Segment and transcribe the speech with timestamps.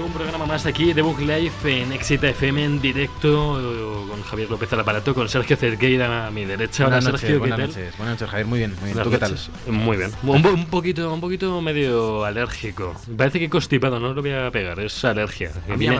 [0.00, 4.50] Un programa más aquí de Book Life en Exita FM en directo eh, con Javier
[4.50, 6.84] López al aparato, con Sergio Cerqueira a mi derecha.
[6.86, 7.68] Hola Buenas noches, Sergio, ¿qué buenas tal?
[7.68, 9.02] noches, buenas noches, Javier, muy bien, muy bien.
[9.04, 9.38] ¿Tú qué tal?
[9.68, 10.10] Muy bien.
[10.24, 12.94] Un, po- un poquito, un poquito medio alérgico.
[13.16, 15.50] Parece que constipado, no lo voy a pegar, es alergia.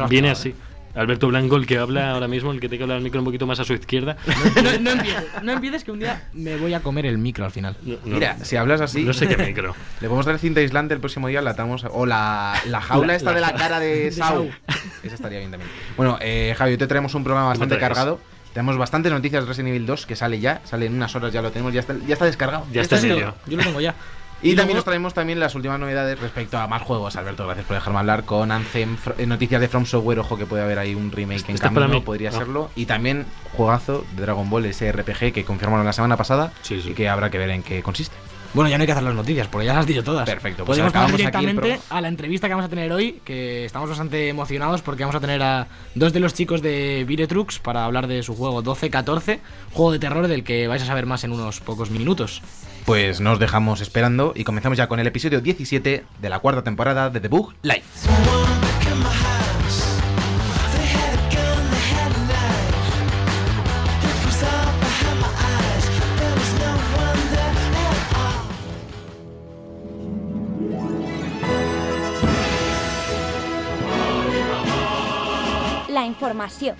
[0.08, 0.54] Viene así.
[0.94, 3.24] Alberto Blanco, el que habla ahora mismo, el que tiene que hablar el micro un
[3.24, 4.16] poquito más a su izquierda.
[4.62, 7.50] No, no empieces, no empieces que un día me voy a comer el micro al
[7.50, 7.76] final.
[7.82, 9.74] No, no- Mira, si hablas así, no sé qué micro.
[10.00, 11.84] le podemos dar cinta aislante el próximo día, la atamos.
[11.90, 14.48] O la, la jaula La- esta la- de la cara de Sau.
[15.02, 15.70] Esa estaría bien también.
[15.96, 18.20] Bueno, eh, Javi, hoy te traemos un programa bastante cargado.
[18.52, 21.42] Tenemos bastantes noticias de Resident Evil 2 que sale ya, sale en unas horas, ya
[21.42, 22.64] lo tenemos, ya está, ya está descargado.
[22.72, 23.34] Ya está en ello.
[23.48, 23.94] Yo lo tengo ya.
[24.42, 27.46] Y, Y también nos traemos también las últimas novedades respecto a más juegos, Alberto.
[27.46, 30.78] Gracias por dejarme hablar con Anthem, eh, noticias de From Software, ojo que puede haber
[30.78, 32.32] ahí un remake en Esto es para camino, podría Ah.
[32.32, 32.70] serlo.
[32.76, 33.24] Y también
[33.56, 36.90] juegazo de Dragon Ball, ese RPG que confirmaron la semana pasada Sí, sí.
[36.90, 38.16] y que habrá que ver en qué consiste.
[38.54, 40.28] Bueno, ya no hay que hacer las noticias, porque ya las has dicho todas.
[40.28, 43.88] Perfecto, pues Podemos pasar directamente a la entrevista que vamos a tener hoy, que estamos
[43.88, 48.06] bastante emocionados porque vamos a tener a dos de los chicos de Viretrux para hablar
[48.06, 49.40] de su juego 12-14,
[49.72, 52.42] juego de terror del que vais a saber más en unos pocos minutos.
[52.84, 57.10] Pues nos dejamos esperando y comenzamos ya con el episodio 17 de la cuarta temporada
[57.10, 57.82] de The Bug Live.
[76.04, 76.76] La información.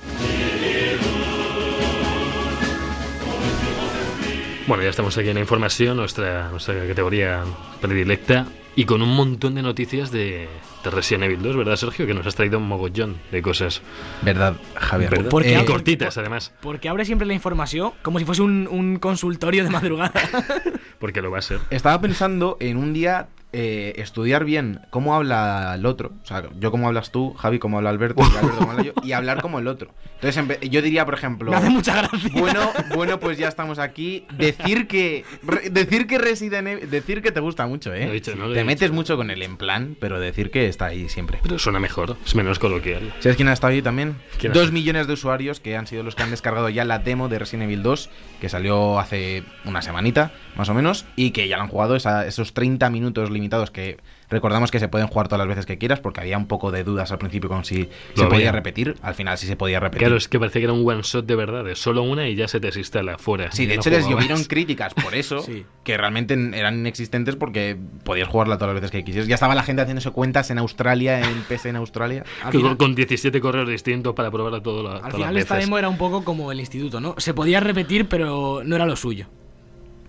[4.66, 7.42] Bueno, ya estamos aquí en la información, nuestra, nuestra categoría
[7.80, 10.46] predilecta, y con un montón de noticias de,
[10.84, 12.06] de Resident Evil 2, ¿verdad, Sergio?
[12.06, 13.80] Que nos has traído un mogollón de cosas.
[14.20, 15.08] ¿Verdad, Javier?
[15.08, 15.30] ¿Verdad?
[15.30, 19.70] Porque cortitas, además, Porque abre siempre la información como si fuese un, un consultorio de
[19.70, 20.12] madrugada.
[20.98, 21.60] porque lo va a ser.
[21.70, 26.12] Estaba pensando en un día eh, estudiar bien cómo habla el otro.
[26.22, 28.92] O sea, yo cómo hablas tú, Javi cómo habla Alberto, y Alberto cómo habla yo,
[29.04, 29.90] y hablar como el otro.
[30.20, 31.50] Entonces, yo diría, por ejemplo...
[31.50, 32.30] Me hace mucha gracia.
[32.34, 34.26] Bueno, bueno, pues ya estamos aquí.
[34.36, 38.04] Decir que re- decir que Resident Evil, decir que te gusta mucho, ¿eh?
[38.08, 38.66] he dicho, no lo he te dicho.
[38.66, 41.38] metes mucho con él en plan, pero decir que está ahí siempre.
[41.42, 43.12] Pero suena mejor, es menos coloquial.
[43.20, 44.16] ¿Sabes quién ha estado ahí también?
[44.38, 46.98] ¿Quién ha Dos millones de usuarios que han sido los que han descargado ya la
[46.98, 48.10] demo de Resident Evil 2,
[48.40, 52.26] que salió hace una semanita, más o menos, y que ya la han jugado esa-
[52.26, 53.98] esos 30 minutos limitados que
[54.30, 56.82] recordamos que se pueden jugar todas las veces que quieras, porque había un poco de
[56.82, 58.96] dudas al principio con si Lo se podía repetir.
[59.02, 60.00] Al final sí se podía repetir.
[60.00, 62.34] Claro, es que parecía que era un one shot de verdad, de solo una y
[62.34, 63.52] ya se te desinstala fuera.
[63.52, 65.64] Sí, de no hecho les llovieron críticas por eso, Sí.
[65.84, 69.28] que realmente eran inexistentes porque podías jugarla todas las veces que quisieras.
[69.28, 72.24] Ya estaba la gente haciéndose cuentas en Australia, en PC en Australia.
[72.50, 75.56] Final- con, con 17 correos distintos para probarla todo la, Al todas final las esta
[75.56, 77.14] demo era un poco como el instituto, ¿no?
[77.18, 79.26] Se podía repetir, pero no era lo suyo.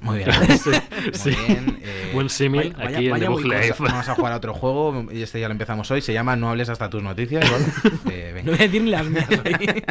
[0.05, 0.29] Muy bien.
[0.57, 1.29] Sí, Muy sí.
[1.47, 3.75] bien, eh, Buen símil vaya- aquí en vaya The cosa.
[3.83, 6.01] Vamos a jugar a otro juego y este ya lo empezamos hoy.
[6.01, 7.43] Se llama No hables hasta tus noticias.
[7.49, 7.65] ¿vale?
[8.11, 8.51] Eh, venga.
[8.51, 9.83] No voy a decir ni las mías hoy.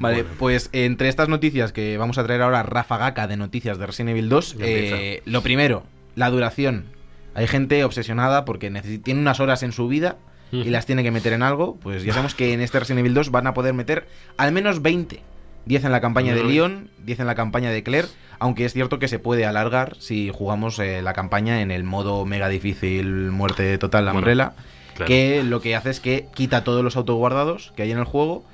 [0.00, 4.10] Vale, pues entre estas noticias que vamos a traer ahora, rafagaca de noticias de Resident
[4.10, 5.82] Evil 2, Ya eh, lo primero,
[6.14, 6.84] la duración.
[7.34, 8.70] Hay gente obsesionada porque
[9.02, 10.16] tiene unas horas en su vida
[10.52, 11.76] y las tiene que meter en algo.
[11.76, 14.82] Pues ya sabemos que en este Resident Evil 2 van a poder meter al menos
[14.82, 15.20] 20.
[15.68, 16.54] 10 en la campaña de Uy.
[16.54, 18.08] Leon, 10 en la campaña de Claire,
[18.38, 22.24] aunque es cierto que se puede alargar si jugamos eh, la campaña en el modo
[22.24, 24.52] mega difícil, muerte total, la Bueno, Umbrella,
[24.94, 25.06] claro.
[25.08, 28.44] que lo que hace es que quita todos los autoguardados que hay en el juego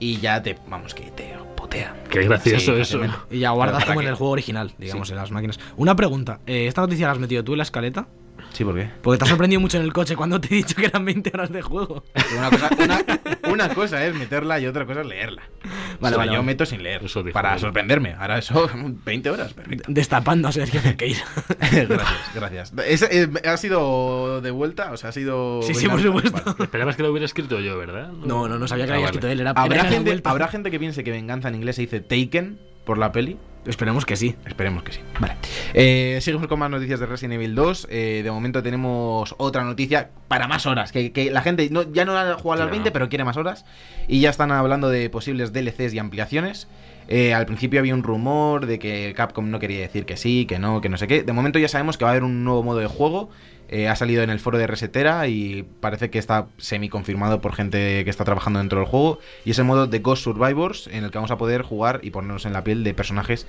[0.00, 1.94] y ya te, vamos, que te potea.
[2.10, 3.00] Qué gracioso Sí, eso.
[3.30, 5.12] Y ya guardas como en el juego original, digamos, Sí.
[5.12, 5.60] en las máquinas.
[5.76, 8.06] Una pregunta, eh, ¿esta noticia la has metido tú en la escaleta?
[8.52, 8.88] Sí, ¿por qué?
[9.00, 11.30] Porque te has sorprendido mucho en el coche cuando te he dicho que eran 20
[11.32, 12.04] horas de juego.
[12.36, 13.04] Una cosa, una,
[13.50, 15.42] una cosa es meterla y otra cosa es leerla.
[15.62, 15.70] Vale,
[16.00, 16.42] O sea, vale, yo vale.
[16.46, 17.02] meto sin leer.
[17.04, 18.14] Eso para sorprenderme.
[18.14, 18.68] Ahora eso,
[19.06, 19.84] 20 horas, perfecto.
[19.88, 21.20] Destapando a Sergio Cerqueira.
[21.58, 22.72] gracias, gracias.
[22.86, 24.92] Es- eh, ¿Ha sido de vuelta?
[24.92, 25.62] O sea, ha sido.
[25.62, 26.32] Sí, sí, por supuesto.
[26.44, 26.56] Vale.
[26.64, 28.08] Esperabas que lo hubiera escrito yo, ¿verdad?
[28.12, 29.16] No, no, no sabía que Ah, lo había vale.
[29.18, 29.40] escrito él.
[29.40, 30.20] Era, ¿Habrá era gente.
[30.24, 33.38] ¿Habrá gente que piense que venganza en inglés se dice Taken por la peli?
[33.66, 34.34] Esperemos que sí.
[34.44, 35.00] Esperemos que sí.
[35.20, 35.36] Vale.
[35.72, 37.86] Eh, seguimos con más noticias de Resident Evil 2.
[37.90, 40.90] Eh, de momento tenemos otra noticia para más horas.
[40.90, 42.70] Que, que la gente no- ya no ha jugado a las Claro.
[42.72, 43.64] 20, pero quiere más horas.
[44.08, 46.66] Y ya están hablando de posibles DLCs y ampliaciones.
[47.08, 50.58] Eh, al principio había un rumor de que Capcom no quería decir que sí, que
[50.58, 51.22] no, que no sé qué.
[51.22, 53.30] De momento ya sabemos que va a haber un nuevo modo de juego.
[53.72, 57.54] Eh, ha salido en el foro de Resetera y parece que está semi confirmado por
[57.54, 59.18] gente que está trabajando dentro del juego.
[59.46, 62.10] Y es el modo de Ghost Survivors en el que vamos a poder jugar y
[62.10, 63.46] ponernos en la piel de personajes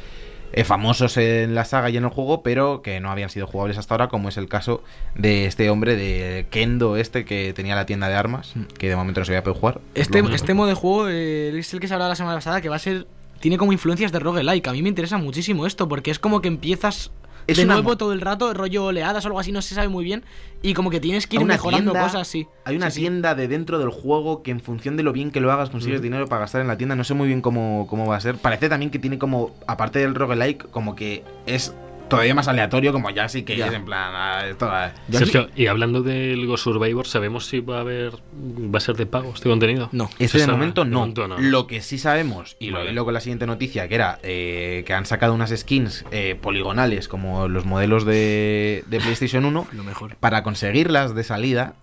[0.53, 3.77] eh, famosos en la saga y en el juego, pero que no habían sido jugables
[3.77, 4.81] hasta ahora, como es el caso
[5.13, 9.19] de este hombre de Kendo, este que tenía la tienda de armas, que de momento
[9.19, 9.81] no se había podido jugar.
[9.93, 12.69] Este, este modo de juego eh, es el que se hablaba la semana pasada, que
[12.69, 13.07] va a ser.
[13.41, 14.69] Tiene como influencias de roguelike.
[14.69, 17.11] A mí me interesa muchísimo esto, porque es como que empiezas
[17.47, 20.03] Es de nuevo todo el rato, rollo oleadas o algo así, no se sabe muy
[20.03, 20.23] bien.
[20.61, 22.47] Y como que tienes que ir mejorando tienda- cosas, sí.
[22.65, 23.01] Hay una Sí, sí.
[23.01, 26.01] tienda de dentro del juego que en función de lo bien que lo hagas consigues
[26.01, 26.95] dinero para gastar en la tienda.
[26.95, 28.37] No sé muy bien cómo, cómo va a ser.
[28.37, 31.73] Parece también que tiene como, aparte del roguelike, como que es
[32.13, 33.67] todavía más aleatorio, como ya sí que Ya.
[33.67, 34.91] es en plan, ah, esto, ah.
[35.11, 38.13] Sergio, y hablando del Go Survivor, ¿sabemos si va a haber.
[38.13, 39.89] va a ser de pago este contenido?
[39.91, 40.09] No.
[40.19, 40.99] Este de momento de no.
[40.99, 41.37] momento no.
[41.39, 42.91] Lo que sí sabemos, y lo Vale.
[42.91, 47.07] hilo con la siguiente noticia, que era eh, que han sacado unas skins eh, poligonales
[47.07, 49.67] como los modelos de, de PlayStation 1.
[49.73, 50.15] Lo mejor.
[50.17, 51.75] Para conseguirlas de salida,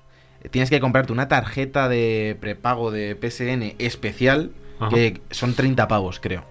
[0.50, 4.90] tienes que comprarte una tarjeta de prepago de PSN especial, Ajá.
[4.94, 6.44] que son 30 pavos, creo.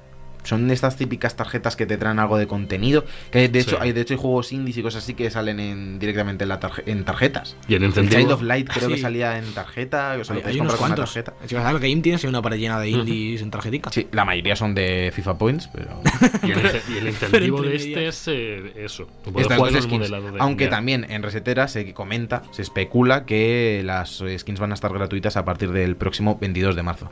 [0.43, 3.03] Son de estas típicas tarjetas que te traen algo de contenido.
[3.31, 3.77] Que de hecho, Sí.
[3.81, 6.59] hay, de hecho hay juegos indies y cosas así que salen en, directamente en, la
[6.59, 7.55] tarje- en tarjetas.
[7.67, 8.33] Y el El Child incentivo.
[8.35, 9.01] of Light creo que Sí.
[9.01, 10.17] salía en tarjeta.
[10.19, 11.33] O sea, lo Hay, puedes hay unos comprar con una tarjeta.
[11.45, 13.89] Si vas a ver, Game tienes una pared llena de indies en tarjetica.
[13.91, 16.01] Sí, la mayoría son de FIFA Points, pero.
[16.43, 16.59] Y el,
[16.93, 19.07] y el incentivo de este es eh, eso.
[19.35, 20.09] Estas skins.
[20.09, 20.69] de- Aunque ya.
[20.69, 25.43] también en Resetera se comenta, se especula que las skins van a estar gratuitas a
[25.45, 27.11] partir del próximo 22 de marzo.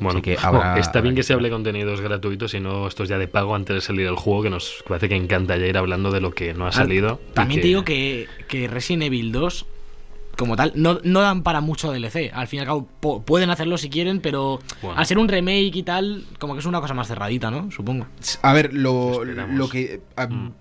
[0.00, 3.18] Bueno, Así que habrá- está bien que se hable contenidos gratuitos y no estos ya
[3.18, 6.10] de pago antes de salir el juego, que nos parece que encanta ya ir hablando
[6.10, 7.20] de lo que no ha salido.
[7.30, 9.66] y También te digo que, que Resident Evil 2,
[10.36, 12.30] como tal, no, no dan para mucho DLC.
[12.32, 14.96] Al fin y al cabo, po- pueden hacerlo si quieren, pero Bueno.
[14.98, 17.70] al ser un remake y tal, como que es una cosa más cerradita, ¿no?
[17.72, 18.06] Supongo.
[18.42, 20.00] A ver, lo, lo que.
[20.16, 20.52] a- Mm.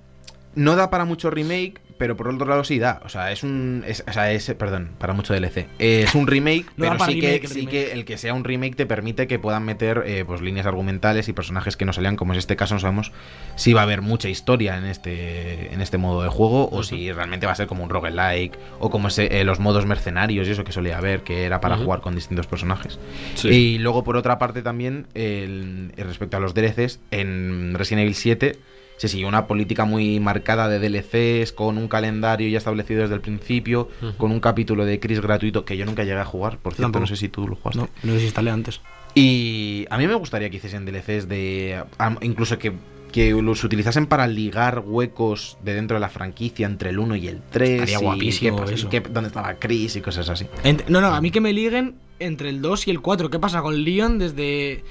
[0.55, 3.01] No da para mucho remake, pero por otro lado sí da.
[3.05, 3.83] O sea, es un.
[3.87, 4.45] es- o sea, es.
[4.57, 5.67] Perdón, para mucho DLC.
[5.79, 8.75] Es un remake, No pero sí, remake, que, sí que el que sea un remake
[8.75, 12.33] te permite que puedan meter eh, pues líneas argumentales y personajes que no salían, como
[12.33, 13.11] en este caso no sabemos
[13.55, 17.11] si va a haber mucha historia en este, en este modo de juego o si
[17.11, 20.51] realmente va a ser como un roguelike o como ese- eh, los modos mercenarios y
[20.51, 22.99] eso que solía haber, que era para jugar con distintos personajes.
[23.35, 23.49] Sí.
[23.49, 28.57] Y luego, por otra parte, también, el- respecto a los DLCs, en Resident Evil 7
[28.97, 33.21] se siguió una política muy marcada de DLCs, con un calendario ya establecido desde el
[33.21, 36.99] principio, con un capítulo de Chris gratuito que yo nunca llegué a jugar, por cierto,
[36.99, 37.79] no sé si tú lo jugaste.
[37.81, 38.81] No, no los instalé antes.
[39.15, 41.83] Y a mí me gustaría que hiciesen DLCs de.
[42.21, 42.73] incluso que,
[43.11, 47.27] que los utilizasen para ligar huecos de dentro de la franquicia entre el 1 y
[47.27, 47.69] el 3.
[47.71, 48.89] Estaría y guapísimo qué y eso.
[48.89, 50.45] qué- dónde estaba Chris y cosas así.
[50.63, 53.29] Ent- no, no, a mí que me liguen entre el 2 y el 4.
[53.29, 54.83] ¿Qué pasa con Leon desde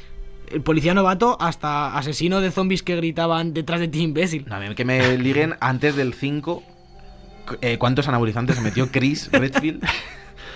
[0.51, 4.45] el policía novato hasta asesino de zombies que gritaban detrás de ti imbécil?
[4.49, 6.63] No, a mí que me liguen antes del 5.
[7.61, 9.85] eh, ¿Cuántos anabolizantes se metió Chris Redfield?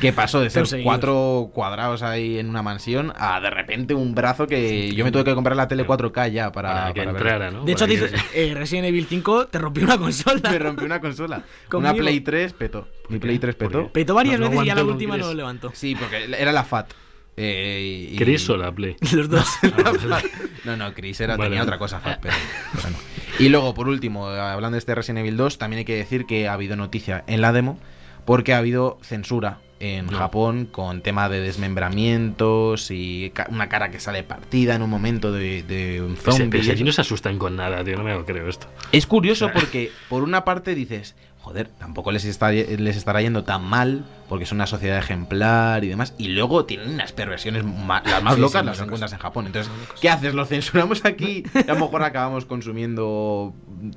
[0.01, 4.47] Que pasó de ser cuatro cuadrados ahí en una mansión a de repente un brazo
[4.47, 7.21] que yo me tuve que comprar la tele 4K ya para, para que para ver.
[7.23, 7.65] entrara, ¿no?
[7.67, 10.51] De hecho, Para que- dice, eh, Resident Evil 5 te rompió una consola.
[10.51, 11.43] Me rompió una consola.
[11.69, 11.93] Conmigo.
[11.93, 12.89] Una Play 3 petó.
[13.11, 13.19] Mi?
[13.19, 13.93] Play 3 ¿Por petó.
[13.93, 15.71] Petó varias No, no veces y ya la última no lo levantó.
[15.75, 16.93] Sí, porque era la FAT.
[17.37, 18.97] Eh, y- ¿Chris o la Play?
[19.12, 19.47] Los dos.
[20.65, 21.49] No, no, Chris era, Vale.
[21.50, 22.35] tenía otra cosa, FAT, pero,
[22.77, 22.97] pero no.
[23.38, 26.49] Y luego, por último, hablando de este Resident Evil 2, también hay que decir que
[26.49, 27.79] ha habido noticia en la demo
[28.27, 30.19] porque ha habido censura en No.
[30.19, 35.32] Japón con tema de desmembramientos y ca- una cara que sale partida en un momento
[35.32, 36.61] de, de un Pues, zombie.
[36.61, 38.67] pero si no se asustan con nada, tío, no me lo creo esto.
[38.93, 43.63] Es curioso porque, por una parte, dices, joder, tampoco les, está, les estará yendo tan
[43.65, 46.15] mal porque son una sociedad ejemplar y demás.
[46.17, 49.47] Y luego tienen unas perversiones ma- las más Sí, locas, sí, las encuentras en Japón.
[49.47, 50.35] Entonces, ¿qué haces?
[50.35, 51.43] ¿Lo censuramos aquí?
[51.55, 53.55] Y a lo mejor acabamos consumiendo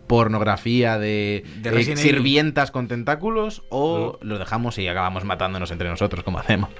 [0.07, 6.23] pornografía de, De eh, sirvientas con tentáculos o lo dejamos y acabamos matándonos entre nosotros,
[6.23, 6.69] como hacemos.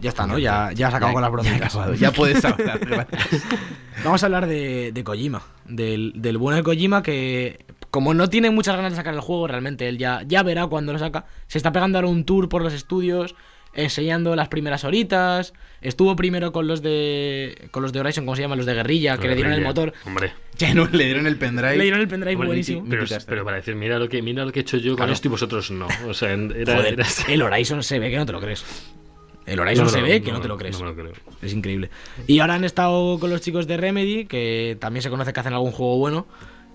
[0.00, 0.38] Ya está, ¿no?
[0.38, 1.74] Ya, ya se acabó con las Ya bromitas.
[1.74, 2.80] acabado, Ya puedes hablar.
[4.04, 5.42] Vamos a hablar de, de Kojima.
[5.66, 9.46] Del, del bueno de Kojima que, como no tiene muchas ganas de sacar el juego,
[9.48, 11.24] realmente él ya, ya verá cuando lo saca.
[11.46, 13.34] Se está pegando ahora un tour por los estudios,
[13.74, 15.52] enseñando las primeras horitas.
[15.80, 18.58] Estuvo primero con los de con los de Horizon, ¿cómo se llaman?
[18.58, 19.92] Los de Guerrilla, que le dieron el motor.
[20.04, 20.32] Hombre.
[20.58, 21.76] Ya no le dieron el pendrive.
[21.76, 22.82] Le dieron el pendrive Hombre, buenísimo.
[22.88, 25.12] Pero, para decir, mira lo que, mira lo que he hecho yo con Claro.
[25.12, 25.86] esto y vosotros no.
[26.08, 28.64] O sea, era, Joder, era- el Horizon se ve que no te lo crees.
[29.46, 30.78] El Horizon No, se no, ve que no, te lo crees.
[30.80, 31.12] No me lo creo.
[31.42, 31.90] Es increíble.
[32.26, 35.52] Y ahora han estado con los chicos de Remedy, que también se conoce que hacen
[35.52, 36.26] algún juego bueno.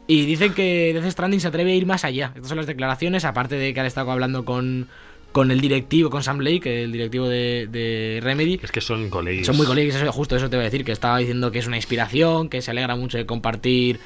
[0.08, 2.32] Y dicen que Death Stranding se atreve a ir más allá.
[2.34, 4.88] Estas son las declaraciones, aparte de que han estado hablando con,
[5.32, 8.60] con el directivo, con Sam Blake, el directivo de, de Remedy.
[8.62, 9.46] Es que son colegas.
[9.46, 11.68] Son muy colegas, eso- justo eso te voy a decir, que estaba diciendo que es
[11.68, 14.00] una inspiración, que se alegra mucho de compartir,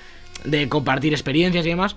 [0.43, 1.95] de compartir experiencias y demás.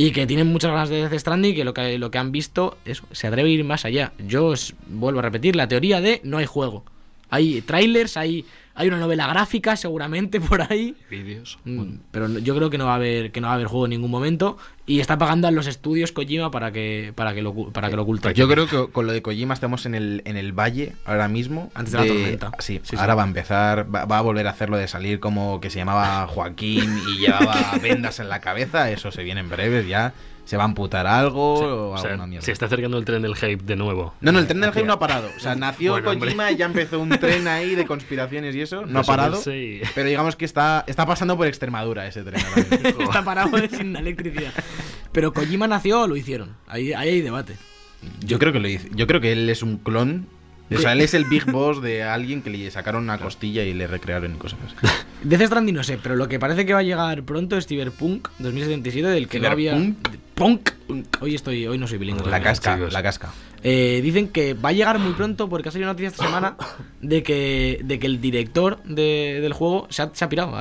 [0.00, 2.78] Y que tienen muchas ganas de Death y que lo que, lo que han visto
[2.84, 4.12] eso, se atreve a ir más allá.
[4.24, 6.84] Yo os vuelvo a repetir la teoría de no hay juego.
[7.30, 8.46] Hay trailers, hay,
[8.78, 10.96] hay una novela gráfica seguramente por ahí.
[11.10, 11.58] Vídeos.
[11.64, 13.66] Mm, Pero no- yo creo que no va a haber que no va a haber
[13.66, 14.56] juego en ningún momento
[14.86, 18.02] y está pagando a los estudios Kojima para que para que lo para que lo
[18.02, 18.32] oculten.
[18.32, 21.70] Yo creo que con lo de Kojima estamos en el, en el valle ahora mismo.
[21.74, 22.52] Antes de la tormenta.
[22.60, 22.96] Sí, Sí, sí.
[22.96, 25.78] ahora va a empezar, va, va a volver a hacerlo de salir como que se
[25.78, 28.90] llamaba Joaquín y llevaba vendas en la cabeza.
[28.90, 30.14] Eso se viene en breves ya.
[30.48, 32.42] Se va a amputar algo o O sea, alguna mierda.
[32.46, 34.14] se está acercando el tren del hype de nuevo.
[34.22, 35.28] No, no, el tren del hype no ha parado.
[35.36, 36.28] O sea, nació Bueno, hombre.
[36.28, 38.86] Kojima y ya empezó un tren ahí de conspiraciones y eso.
[38.86, 39.38] No ha parado.
[39.94, 42.40] Pero digamos que está, está pasando por Extremadura ese tren
[42.98, 44.54] está parado sin electricidad.
[45.12, 46.56] Pero Kojima nació o lo hicieron.
[46.66, 47.56] Ahí, ahí hay debate.
[48.20, 48.88] Yo creo que lo hice.
[48.94, 50.28] Yo creo que él es un clon.
[50.74, 53.72] O sea, él es el Big Boss de alguien que le sacaron una costilla y
[53.72, 54.74] le recrearon y cosas así.
[55.22, 58.28] Death Stranding no sé, pero lo que parece que va a llegar pronto es Cyberpunk
[58.38, 59.78] 2077 del que no había.
[60.34, 60.70] Punk.
[61.20, 62.30] Hoy estoy hoy no soy bilingüe.
[62.30, 63.30] La casca, la casca.
[63.64, 66.56] Eh, dicen que va a llegar muy pronto porque ha salido una noticia esta semana
[67.00, 70.54] de que, de que el director de- del juego se ha, se ha pirado.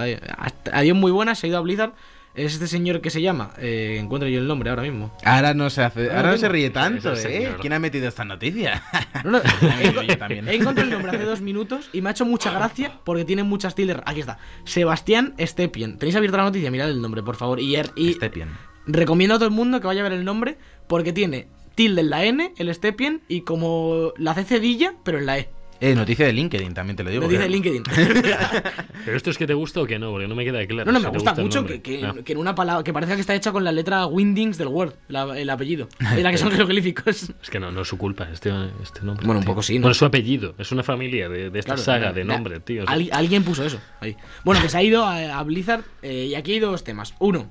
[0.84, 1.92] Ido muy buena, se ha ido a Blizzard.
[2.38, 5.12] Es este señor que se llama, eh, encuentro yo el nombre ahora mismo.
[5.26, 7.56] Ahora no se hace, Ahora ahora no se ríe tanto, ¿eh?
[7.60, 8.84] ¿Quién ha metido esta noticia?
[9.24, 9.40] No, no,
[9.94, 10.48] Yo, yo también.
[10.48, 13.42] He encontrado el nombre hace dos minutos y me ha hecho mucha gracia porque tiene
[13.44, 13.98] muchas tildes.
[14.06, 14.38] Aquí está.
[14.66, 15.98] Sebastián Stepien.
[15.98, 16.70] ¿Tenéis abierta la noticia?
[16.70, 17.60] Mirad el nombre, por favor.
[17.60, 18.50] Y, er- y Stepien.
[18.86, 22.10] recomiendo a todo el mundo que vaya a ver el nombre porque tiene tilde en
[22.12, 25.50] la N, el Stepien, y como la C cedilla, pero en la E.
[25.80, 27.28] Eh, noticia de LinkedIn, también te lo digo.
[27.28, 27.50] Dice ¿eh?
[27.50, 27.84] LinkedIn.
[29.06, 30.92] Pero esto es que te gusta o que no, porque no me queda claro.
[30.92, 32.14] No, no, me gusta mucho que, que- Ah.
[32.24, 34.94] que en una palabra que parezca que está hecha con la letra Windings del Word,
[35.08, 35.88] la- el apellido.
[36.00, 37.30] En la que son jeroglíficos.
[37.42, 39.26] Es que no, no es su culpa este, este nombre.
[39.26, 39.52] Bueno, un tío.
[39.54, 39.84] poco sí, ¿no?
[39.84, 42.60] Bueno, es su apellido, es una familia de, de esta Claro, saga de la- nombre,
[42.60, 42.84] tío.
[42.84, 43.80] o sea, Al- alguien puso eso.
[44.00, 44.16] ahí.
[44.44, 47.14] Bueno, que se ha ido a, a Blizzard eh, y aquí hay dos temas.
[47.20, 47.50] Uno,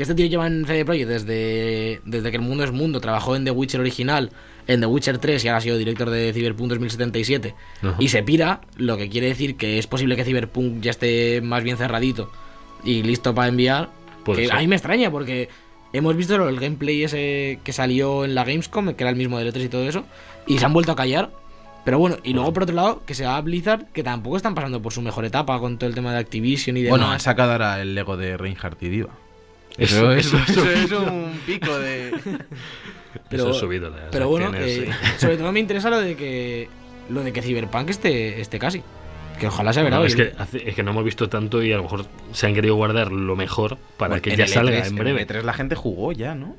[0.00, 3.02] que este tío lleva en CD Projekt desde, desde que el mundo es mundo.
[3.02, 4.30] Trabajó en The Witcher original,
[4.66, 7.54] en The Witcher 3 y ahora ha sido director de Cyberpunk 2077.
[7.82, 7.96] Ajá.
[7.98, 11.62] Y se pira, lo que quiere decir que es posible que Cyberpunk ya esté más
[11.62, 12.32] bien cerradito
[12.82, 13.90] y listo para enviar.
[14.24, 15.50] Que a mí me extraña porque
[15.92, 19.52] hemos visto el gameplay ese que salió en la Gamescom, que era el mismo de
[19.52, 20.06] E3 y todo eso,
[20.46, 21.30] y se han vuelto a callar.
[21.84, 24.54] Pero bueno, y luego por otro lado, que se va a Blizzard, que tampoco están
[24.54, 26.98] pasando por su mejor etapa con todo el tema de Activision y demás.
[26.98, 29.10] Bueno, han sacado ahora el Lego de Reinhardt y Diva.
[29.80, 32.12] Eso- Eso, eso, eso- eso es un pico de.
[33.30, 35.08] Eso ha subido las pero bueno, eh, sí.
[35.18, 36.68] sobre todo me interesa lo de que
[37.08, 38.82] lo de que Cyberpunk esté, esté casi.
[39.38, 39.96] Que ojalá se verá.
[39.96, 40.08] No, hoy.
[40.08, 40.32] es, que
[40.66, 43.34] es que no hemos visto tanto y a lo mejor se han querido guardar lo
[43.36, 45.22] mejor para Bueno, que en ya salga E3, en breve.
[45.22, 46.56] el E3 la gente jugó ya, ¿no?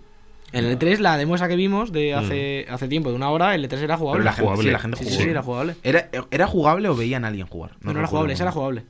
[0.52, 3.56] En el E3, la demo esa que vimos de hace, hace tiempo, de una hora,
[3.56, 4.18] el E3 era jugable.
[4.20, 4.64] Pero la gente, jugable.
[4.64, 5.10] sí, la gente jugó.
[5.10, 5.76] sí, sí, era jugable.
[5.84, 7.72] ¿Era, ¿Era jugable o veían a alguien jugar?
[7.82, 8.84] No, no era jugable, esa era jugable.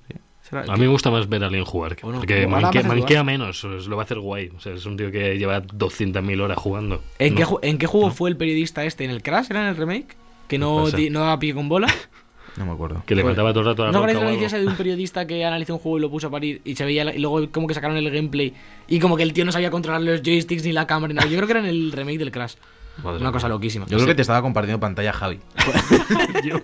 [0.51, 3.87] A mí me gusta más ver a alguien jugar, que- Bueno, porque manquea, menos, os
[3.87, 4.49] lo va a hacer guay.
[4.55, 7.01] O sea, es un tío que lleva 200.000 horas jugando.
[7.19, 7.59] ¿En, No.
[7.61, 9.05] qué, ¿En qué juego fue el periodista este?
[9.05, 9.47] ¿En el Crash?
[9.49, 10.15] ¿Era en el remake?
[10.47, 11.87] Que no, di- no daba pie con bola.
[12.57, 13.01] No me acuerdo.
[13.05, 14.67] Que le Pues- faltaba todo el rato a la ¿No o la noticia esa de
[14.67, 17.15] un periodista que analizó un juego y lo puso a parir y se veía la-
[17.15, 18.53] y luego como que sacaron el gameplay
[18.89, 21.29] y como que el tío no sabía controlar los joysticks ni la cámara ni nada?
[21.29, 22.55] Yo creo que era en el remake del Crash.
[22.97, 23.31] Madre Una mía.
[23.31, 23.85] cosa loquísima.
[23.87, 25.39] Yo creo que te estaba compartiendo pantalla Javi.
[26.43, 26.57] Yo-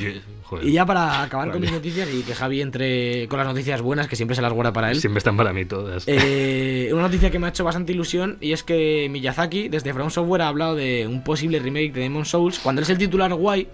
[0.00, 0.66] yo- joder.
[0.66, 4.08] Y ya para acabar con mis noticias y que Javi entre con las noticias buenas,
[4.08, 5.00] que siempre se las guarda para él.
[5.00, 6.04] Siempre están para mí todas.
[6.06, 10.10] Eh, una noticia que me ha hecho bastante ilusión y es que Miyazaki desde From
[10.10, 13.68] Software ha hablado de un posible remake de Demon Souls cuando es el titular guay,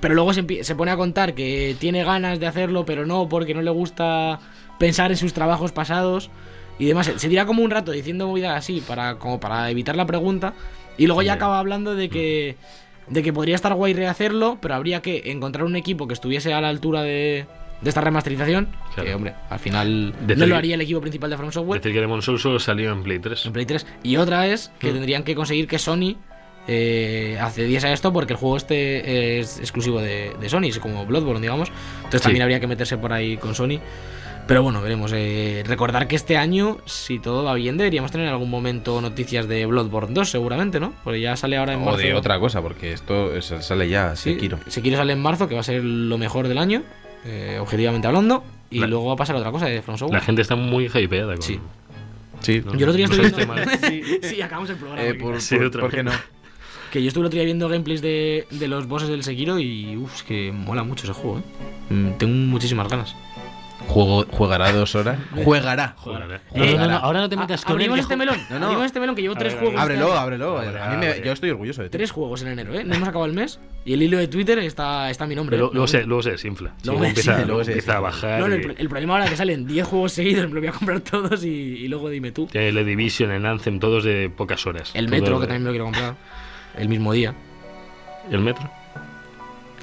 [0.00, 3.54] pero luego se, se pone a contar que tiene ganas de hacerlo, pero no porque
[3.54, 4.40] no le gusta
[4.78, 6.30] pensar en sus trabajos pasados
[6.78, 7.06] y demás.
[7.06, 10.54] Se, se tira como un rato diciendo movidas así para como para evitar la pregunta
[10.98, 11.36] y luego ya Sí.
[11.36, 12.56] acaba hablando de que
[13.08, 16.60] de que podría estar guay rehacerlo, pero habría que encontrar un equipo que estuviese a
[16.62, 17.44] la altura de,
[17.82, 18.68] de esta remasterización.
[18.94, 19.08] Claro.
[19.08, 21.80] Que, hombre, al final Decir- no lo haría el equipo principal de From Software.
[21.82, 23.44] Decir que Demon Souls solo salió en Play 3.
[23.44, 23.86] En Play 3.
[24.02, 24.94] Y otra es que Mm.
[24.94, 26.16] tendrían que conseguir que Sony
[26.66, 31.04] eh, accediese a esto porque el juego este es exclusivo de, de Sony, es como
[31.04, 31.68] Bloodborne, digamos.
[31.98, 32.24] Entonces Sí.
[32.24, 33.80] también habría que meterse por ahí con Sony.
[34.46, 35.10] Pero bueno, veremos.
[35.14, 39.48] Eh, recordar que este año, si todo va bien, deberíamos tener en algún momento noticias
[39.48, 40.92] de Bloodborne 2, seguramente, ¿no?
[41.02, 41.98] Porque ya sale ahora en O marzo.
[42.00, 44.58] de otra cosa, porque esto es- sale ya, Sí, Sekiro.
[44.68, 46.82] Sekiro sale en marzo, que va a ser lo mejor del año,
[47.24, 48.44] eh, objetivamente hablando.
[48.70, 50.20] Y La- luego va a pasar otra cosa de From Software.
[50.20, 51.42] La gente está muy hypeada con.
[51.42, 51.58] Sí.
[52.40, 52.60] Sí.
[52.64, 54.28] No, Yo el otro día no estuve sé, viendo...
[54.28, 55.02] sí, acabamos el programa.
[55.02, 56.10] Eh, por, Sí, por- otra ¿por qué no?
[56.92, 59.96] Que yo estuve el otro día viendo gameplays de, de los bosses del Sekiro y
[59.96, 61.42] uff, es que mola mucho ese juego, ¿eh?
[61.94, 63.16] Mm, Tengo muchísimas ganas.
[63.88, 65.18] Juego, jugará dos horas.
[65.44, 65.94] Jugará.
[65.98, 68.38] Joder, Eh, no, no, no, ahora- no te metas con Abrimos este melón.
[68.50, 68.66] No, no.
[68.66, 69.80] Abrimos este melón que llevo A tres ver, juegos.
[69.80, 70.58] Ábrelo, este ábrelo.
[70.58, 71.96] A mí me- yo estoy orgulloso de ti.
[71.98, 72.82] Tres juegos en enero, ¿eh?
[72.84, 73.60] No hemos acabado el mes.
[73.84, 75.56] Y el hilo de Twitter está, está mi nombre.
[75.56, 75.70] Pero ¿eh?
[75.72, 76.70] luego se, luego se desinfla.
[76.84, 78.40] Luego Luego empieza, sí, luego se empieza a bajar.
[78.40, 80.72] No, no, el, problema ahora es que salen 10 juegos seguidos, me lo voy a
[80.72, 82.46] comprar todos y, y luego dime tú.
[82.46, 84.90] Tiene el The Division, el Anthem, todos de pocas horas.
[84.94, 86.14] El metro, que también me lo quiero comprar.
[86.78, 87.34] El mismo día.
[88.30, 88.70] ¿El metro?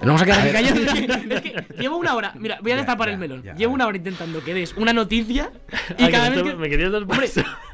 [0.04, 1.22] Nos vamos a quedar aquí callados.
[1.32, 2.34] Es que, llevo una hora.
[2.38, 3.44] Mira, voy a destapar ya, el melón.
[3.56, 5.52] llevo una hora intentando que des una noticia
[5.98, 6.56] y Ah, cada me vez que.
[6.56, 7.30] me querías dar Hombre.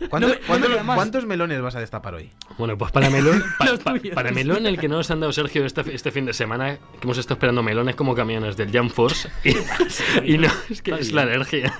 [0.09, 2.31] ¿Cuántos, no no me cuántos- melones vas a destapar hoy?
[2.57, 5.65] Bueno, pues para melón, pa- pa- para melón el que no nos han dado Sergio
[5.65, 9.29] este, este fin de semana, que hemos estado esperando melones como camiones del Jump Force
[9.43, 11.73] y, y no, es que es la alergia.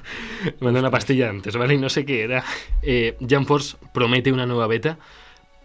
[0.60, 1.74] Me mandó una pastilla antes, ¿vale?
[1.74, 2.44] Y no sé qué era.
[2.82, 4.98] Eh, Jump Force promete una nueva beta,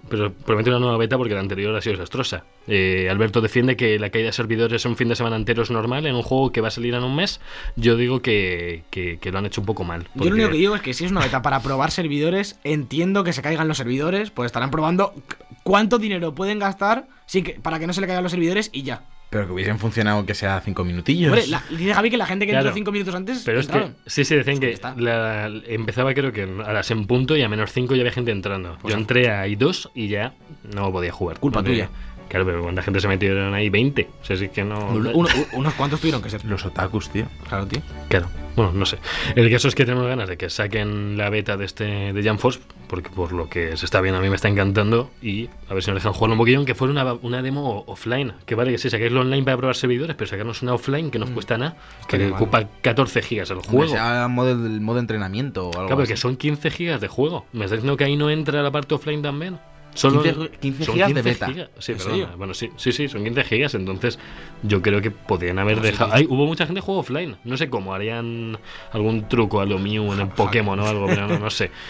[0.09, 2.45] pero promete una nueva beta porque la anterior ha sido desastrosa.
[2.67, 6.07] Eh, Alberto defiende que la caída de servidores un fin de semana entero es normal
[6.07, 7.41] en un juego que va a salir en un mes.
[7.77, 10.09] Yo digo que, que- que lo han hecho un poco mal.
[10.15, 13.25] Yo lo único que digo es que si es una beta para probar servidores, entiendo
[13.25, 15.15] que se caigan los servidores, pues estarán probando
[15.63, 18.83] cuánto dinero pueden gastar sin que, para que no se le caigan los servidores y
[18.83, 19.05] ya.
[19.33, 21.33] Pero que hubiesen funcionado que sea cinco minutillos.
[21.33, 23.89] Hombre, la- dice Javi que la gente que entró cinco minutos antes Pero es que,
[24.05, 27.49] sí, sí, decían Pues que la- empezaba creo que a las en punto y a
[27.49, 28.77] menos 5 ya había gente entrando.
[28.87, 30.35] Yo entré a I2 y ya
[30.75, 31.39] no podía jugar.
[31.39, 31.89] Culpa tuya.
[32.33, 34.09] Claro, pero cuánta gente se metieron ahí, 20.
[34.23, 34.79] O sea, sí que no...
[34.89, 36.43] Uno- uno- unos cuantos tuvieron que ser.
[36.47, 37.27] Los otakus, tío.
[37.47, 37.83] Claro, tío.
[38.09, 38.97] Claro, bueno, no sé.
[39.37, 41.85] El caso es que tenemos ganas de que saquen la beta de este
[42.15, 45.51] de Force, porque por lo que se está viendo a mí me está encantando, y
[45.69, 48.33] a ver si nos dejan jugarlo un poquillo, aunque fuera una, una demo offline.
[48.47, 51.29] Que vale que sí, saquéislo online para probar servidores, pero sacarnos una offline que nos
[51.29, 51.77] cuesta nada,
[52.09, 53.93] que ocupa 14 gigas el Hombre, juego.
[53.93, 56.13] sea modo, el modo entrenamiento o algo Claro, pero así.
[56.13, 57.45] que son 15 gigas de juego.
[57.53, 59.59] ¿Me estás diciendo que ahí no entra la parte offline también?
[59.95, 61.47] Solo 15 15 son gigas de 15 beta.
[61.47, 61.71] gigas.
[61.79, 62.37] Sí, ¿En perdona.
[62.37, 63.75] Bueno, sí, sí, sí, son 15 gigas.
[63.75, 64.19] Entonces,
[64.63, 66.13] yo creo que podrían haber No dejado.
[66.15, 67.37] Ay, hubo mucha gente que jugó offline.
[67.45, 68.59] No sé cómo, harían
[68.93, 71.71] algún truco a lo Mew en el Pokémon o algo, pero no, no sé.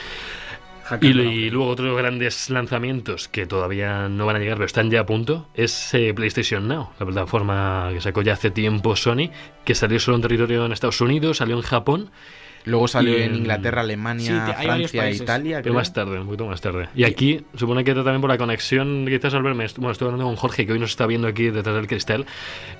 [1.01, 5.01] Y, y luego otros grandes lanzamientos que todavía no van a llegar, pero están ya
[5.01, 9.31] a punto, es eh, PlayStation Now, la plataforma que sacó ya hace tiempo Sony,
[9.65, 12.11] que salió solo en territorio en Estados Unidos, salió en Japón,
[12.65, 15.23] Luego salió Y en Inglaterra, Alemania, Francia, países.
[15.23, 15.57] Italia.
[15.59, 15.75] pero creo.
[15.75, 16.89] más tarde, un poquito más tarde.
[16.95, 20.27] Y aquí, supone que también por la conexión, quizás al verme, estu- bueno, estuve hablando
[20.27, 22.25] con Jorge, que hoy nos está viendo aquí detrás del cristal,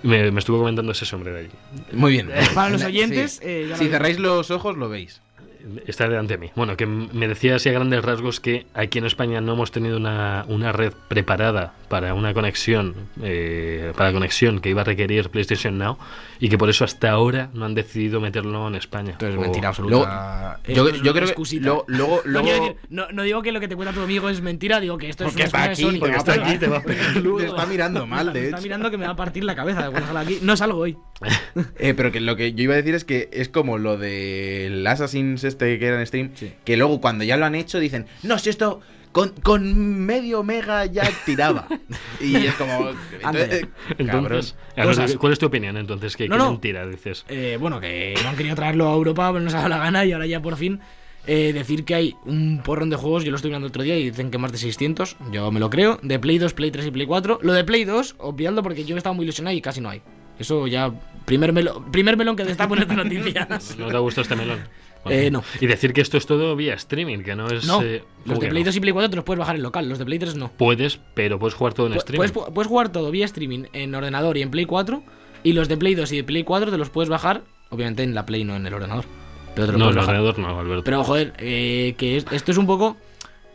[0.03, 1.49] me, me estuvo comentando ese hombre de ahí.
[1.93, 2.31] Muy bien.
[2.55, 2.87] Para los Sí.
[2.87, 5.21] oyentes, eh, ya si lo- cerráis los ojos, lo veis.
[5.87, 6.51] Está delante de mí.
[6.57, 9.97] Bueno, que me decía así a grandes rasgos que aquí en España no hemos tenido
[9.97, 15.79] una, una red preparada para una conexión, eh, para conexión que iba a requerir PlayStation
[15.79, 15.99] Now
[16.41, 19.13] y que por eso hasta ahora no han decidido meterlo en España.
[19.13, 20.59] Esto es O- mentira absoluta.
[20.67, 23.69] Luego, yo, yo creo que luego, luego, No, decir, no, no digo que lo que
[23.69, 25.99] te cuenta tu amigo es mentira, digo que esto es Porque una está aquí, Sony,
[25.99, 28.57] porque que está aquí, te va a pegar te está mirando mal, de Me está
[28.57, 28.63] hecho.
[28.65, 30.39] mirando que me va a partir la cabeza de aquí.
[30.43, 30.97] No salgo hoy.
[31.79, 34.85] Eh, pero que lo que yo iba a decir es que es como lo del
[34.87, 36.53] Assassin's este que era en Steam, Sí.
[36.65, 38.81] que luego cuando ya lo han hecho dicen, no, si esto
[39.13, 41.69] con, con medio mega ya tiraba.
[42.21, 42.91] y es como...
[43.99, 44.47] Entonces.
[45.19, 46.17] ¿cuál es tu opinión entonces?
[46.17, 46.51] ¿Qué, No, qué no.
[46.53, 47.25] mentira dices?
[47.29, 49.79] Eh, bueno, que no han querido traerlo a Europa, pero no se ha dado la
[49.79, 50.81] gana y ahora ya por fin
[51.27, 54.05] eh, decir que hay un porrón de juegos, yo lo estoy mirando otro día y
[54.11, 56.91] dicen que más de 600, yo me lo creo, de Play 2, Play 3 y
[56.91, 57.39] Play 4.
[57.43, 60.03] Lo de Play 2, obviando porque yo estaba muy ilusionado y casi no hay.
[60.39, 60.91] Eso ya,
[61.27, 63.77] primer, melo- primer melón que destapo en estas noticias.
[63.79, 64.61] ¿No te ha gustado este melón?
[65.07, 65.43] Eh, no.
[65.61, 67.65] Y decir que esto es todo vía streaming, que no es...
[67.67, 68.69] No, eh, ¿cómo los de Play no?
[68.69, 70.51] 2 y Play 4 te los puedes bajar en local, los de Play 3 no.
[70.53, 72.29] Puedes, pero puedes jugar todo en streaming.
[72.33, 75.03] Puedes, puedes jugar todo vía streaming en ordenador y en Play 4
[75.43, 78.15] y los de Play 2 y de Play 4 te los puedes bajar, obviamente en
[78.15, 79.05] la Play, no en el ordenador.
[79.55, 80.85] Pero te no, puedes el ordenador no, Alberto.
[80.85, 82.97] Pero joder, eh, que es- esto es un poco.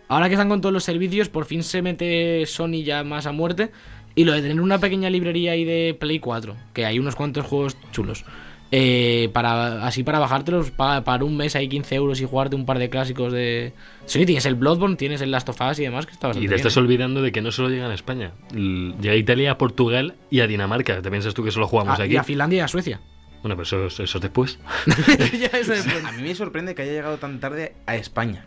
[0.09, 3.31] Ahora que están con todos los servicios, por fin se mete Sony ya más a
[3.31, 3.71] muerte.
[4.15, 7.45] Y lo de tener una pequeña librería ahí de Play 4, que hay unos cuantos
[7.45, 8.25] juegos chulos.
[8.71, 12.65] Eh, para Así para bajártelos pa- para un mes hay 15 euros y jugarte un
[12.65, 13.73] par de clásicos de.
[14.07, 16.53] Tienes el Bloodborne, tienes el Last of Us y demás, que está Y te bien,
[16.53, 16.79] estás ¿eh?
[16.79, 18.31] olvidando de que no solo llega a España.
[18.53, 21.01] Llega a Italia, a Portugal y a Dinamarca.
[21.01, 22.13] ¿Te piensas tú que solo jugamos Ah, aquí?
[22.13, 22.99] y a Finlandia y a Suecia.
[23.43, 24.59] Bueno, pero eso, es- eso es después.
[25.39, 26.03] Ya eso después.
[26.05, 28.45] A mí me sorprende que haya llegado tan tarde a España.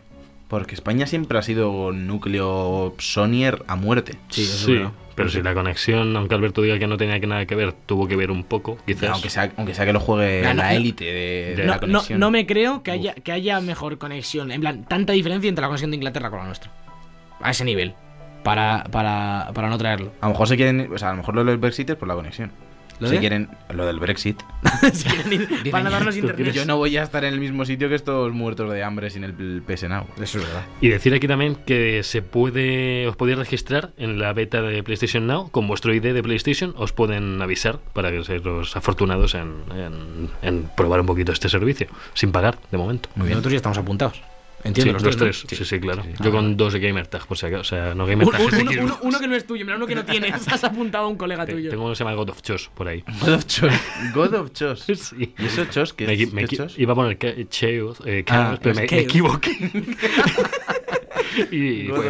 [0.51, 4.17] Porque España siempre ha sido núcleo Sonyer a muerte.
[4.27, 4.81] Sí, eso Sí,
[5.15, 8.05] pero si la conexión, aunque Alberto diga que no tenía que nada que ver, tuvo
[8.05, 9.11] que ver un poco, quizás.
[9.11, 10.75] Aunque sea, aunque sea que lo juegue No, no, la no.
[10.75, 12.19] élite de, la conexión.
[12.19, 14.51] no me creo que haya, que haya mejor conexión.
[14.51, 16.69] En plan, tanta diferencia entre la conexión de Inglaterra con la nuestra.
[17.39, 17.93] A ese nivel.
[18.43, 20.11] Para, para, para no traerlo.
[20.19, 20.91] A lo mejor se quieren.
[20.93, 22.51] O sea, a lo mejor lo de los Brexit es por la conexión.
[23.01, 23.19] ¿Lo si de?
[23.19, 24.41] quieren lo del Brexit.
[24.93, 26.53] Si quieren ir para que darnos internet.
[26.53, 29.23] Yo no voy a estar en el mismo sitio que estos muertos de hambre sin
[29.23, 30.05] el PS Now.
[30.21, 30.63] Eso es verdad.
[30.81, 35.27] Y decir aquí también que se puede, os podéis registrar en la beta de PlayStation
[35.27, 39.55] Now con vuestro ID de PlayStation, os pueden avisar para que seáis los afortunados en,
[39.75, 43.09] en- en probar un poquito este servicio, sin pagar de momento.
[43.15, 43.33] Muy bien.
[43.35, 44.21] Nosotros ya estamos apuntados.
[44.61, 45.57] Sí, Entiendo los, los, tres, ¿no?
[45.57, 46.03] sí, sí, claro.
[46.03, 46.09] Sí.
[46.23, 47.61] Yo Ah, con dos gamer tag, por si acaso.
[47.61, 48.41] O sea, no gamer tag.
[48.51, 50.33] de uno, uno- uno que no es tuyo, mira, uno que no tienes.
[50.47, 51.69] Has apuntado a un colega tuyo.
[51.71, 53.03] Tengo uno que se llama God of Chos por ahí.
[53.21, 53.73] God of Chos.
[54.13, 54.83] God of Chos.
[54.85, 55.33] Sí.
[55.37, 55.93] ¿Y eso Chos?
[55.93, 56.75] ¿Qué Me es, me qué Chos?
[56.77, 59.51] iba a poner que- Chaos, eh, Ah, pero me, equivoqué.
[61.51, 62.03] y, God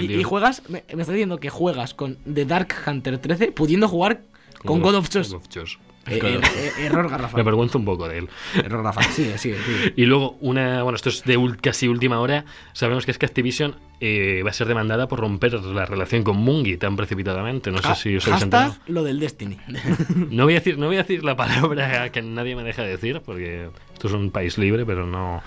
[0.00, 3.88] y Y, juegas, me, me estás diciendo que juegas con The Dark Hunter 13 pudiendo
[3.88, 4.22] jugar
[4.64, 5.30] con God of Chos.
[5.30, 5.78] God of Chos.
[6.08, 7.40] Eh, eh, eh, error Me garrafal.
[7.40, 8.28] avergüenzo un poco de él.
[8.56, 9.04] Error garrafal.
[9.04, 9.92] Sigue, sigue, sigue.
[9.96, 12.44] Y luego, una, bueno, esto es de casi última hora.
[12.72, 16.44] Sabemos que es que Activision eh, va a ser demandada por romper la relación con
[16.44, 17.70] Bungie tan precipitadamente.
[17.70, 18.74] No sé si os habéis enterado.
[18.88, 19.58] lo del Destiny.
[20.30, 23.20] No voy, a decir, no voy a decir la palabra que nadie me deja decir,
[23.24, 25.42] porque esto es un país libre, pero no, no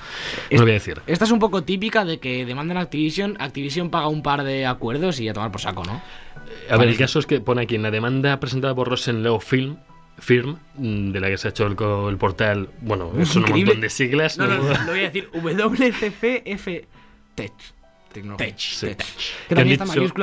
[0.50, 1.02] Es- lo voy a decir.
[1.08, 4.65] Esta es un poco típica de que demandan a Activision, Activision paga un par de
[4.65, 6.02] acuerdos y a tomar por saco, ¿no?
[6.70, 9.78] A ver, el caso es que pone aquí en la demanda presentada por Rosenlau Film,
[10.17, 13.51] Firm, mm, de la que se ha hecho el, co- el portal, bueno, son un
[13.51, 14.38] montón de siglas.
[14.38, 14.63] No, no, ¿no?
[14.63, 16.67] no, lo voy a decir WCCF
[17.36, 17.51] Tech.
[18.13, 18.47] Tecnología.
[18.47, 18.88] Tech, Sí.
[18.88, 19.06] Tech.
[19.49, 19.56] Que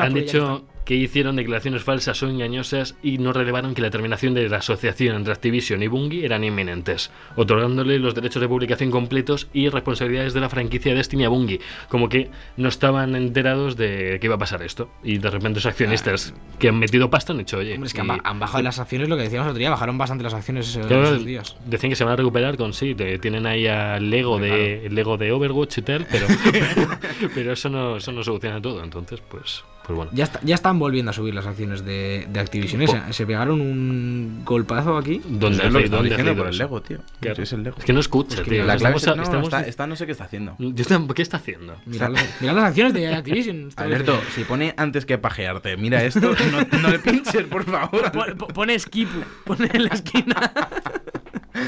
[0.00, 4.48] han dicho que hicieron declaraciones falsas o engañosas y no relevaron que la terminación de
[4.48, 9.68] la asociación entre Activision y Bungie eran inminentes, otorgándole los derechos de publicación completos y
[9.68, 14.34] responsabilidades de la franquicia Destiny a Bungie, como que no estaban enterados de que iba
[14.34, 14.90] a pasar esto.
[15.04, 18.00] Y de repente los accionistas que han metido pasta han dicho, oye, Hombre, es que
[18.00, 20.24] han, y- ba- han bajado las acciones, lo que decíamos el otro día, bajaron bastante
[20.24, 21.56] las acciones eh, en Claro, esos días.
[21.64, 24.94] decían que se van a recuperar con sí, te- tienen ahí al Lego de el
[24.94, 26.26] Lego de Overwatch y tal, pero
[27.34, 30.10] pero eso no eso no soluciona todo, entonces pues pues bueno.
[30.14, 32.84] Ya, está- ya están volviendo a subir las acciones de, de Activision.
[32.84, 35.20] Po- Se, se pegaron un golpazo aquí.
[35.24, 36.56] ¿Dónde es lo que dónde diciendo por el?
[36.58, 36.98] Lego, tío.
[37.20, 37.42] Claro.
[37.42, 37.76] Es el Lego.
[37.78, 38.64] Es que no escucha, Es que tío.
[38.64, 40.56] la clave Estamos es, a- no, estamos- está, está- no sé qué está haciendo.
[41.14, 41.76] ¿Qué está haciendo?
[41.86, 42.08] Mira,
[42.40, 43.70] mira las acciones de Activision.
[43.76, 48.10] Alberto, si pone antes que pajearte, mira esto, no, no le pinches, por favor.
[48.12, 49.08] Pon- pon- Pone skip,
[49.44, 50.52] pone en la esquina.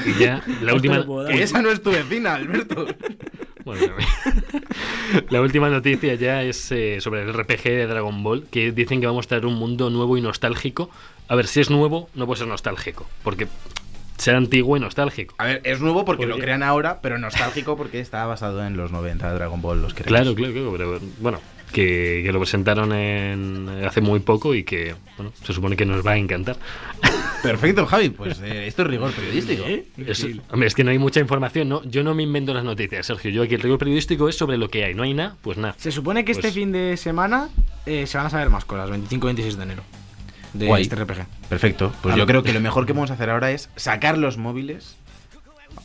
[0.05, 1.05] Y ya la última.
[1.27, 2.87] Que esa no es tu vecina, Alberto.
[3.63, 3.95] Bueno,
[5.29, 9.07] la última noticia ya es eh, sobre el RPG de Dragon Ball, que dicen que
[9.07, 10.89] va a mostrar un mundo nuevo y nostálgico.
[11.27, 13.47] A ver, si es nuevo, no puede ser nostálgico, porque
[14.17, 15.33] será antiguo y nostálgico.
[15.39, 18.91] A ver, es nuevo porque lo crean ahora, pero nostálgico porque está basado en los
[18.91, 21.39] 90 de Dragon Ball, los que Claro, claro, claro, pero bueno,
[21.75, 26.05] que, que lo presentaron en, hace muy poco y que bueno, se supone que nos
[26.07, 26.55] va a encantar.
[27.43, 29.65] Perfecto, Javi, pues eh, esto es rigor periodístico.
[29.97, 31.83] Es, hombre, es que no hay mucha información, ¿no?
[31.83, 33.29] Yo no me invento las noticias, Sergio.
[33.29, 34.93] Yo aquí el rigor periodístico es sobre lo que hay.
[34.95, 35.75] No hay nada, pues nada.
[35.77, 37.49] Se supone que este Pues- fin de semana
[37.85, 39.83] eh, se van a saber más cosas, 25 y 26 de enero.
[40.53, 40.83] De Guay.
[40.83, 41.25] este RPG.
[41.49, 42.17] Perfecto, pues Claro.
[42.17, 44.95] yo creo que lo mejor que vamos a hacer ahora es sacar los móviles,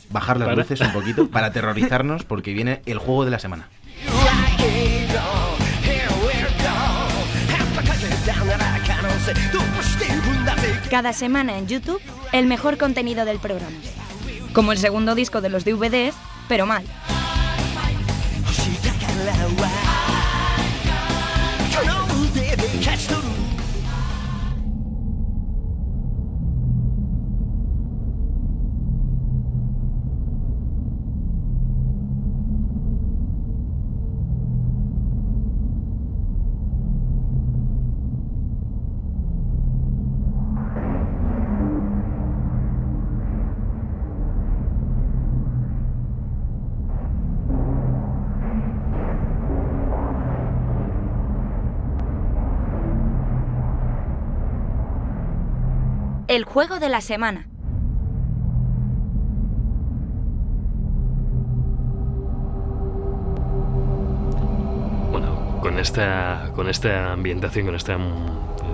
[0.09, 0.61] bajar las Para.
[0.61, 3.67] luces un poquito para aterrorizarnos porque viene el juego de la semana.
[10.91, 12.01] Cada semana en YouTube,
[12.33, 13.77] el mejor contenido del programa.
[14.51, 16.13] Como el segundo disco de los DVDs,
[16.49, 16.83] pero mal.
[56.41, 57.45] El juego de la semana.
[65.11, 68.70] Bueno, con esta, con esta ambientación, con esta mm,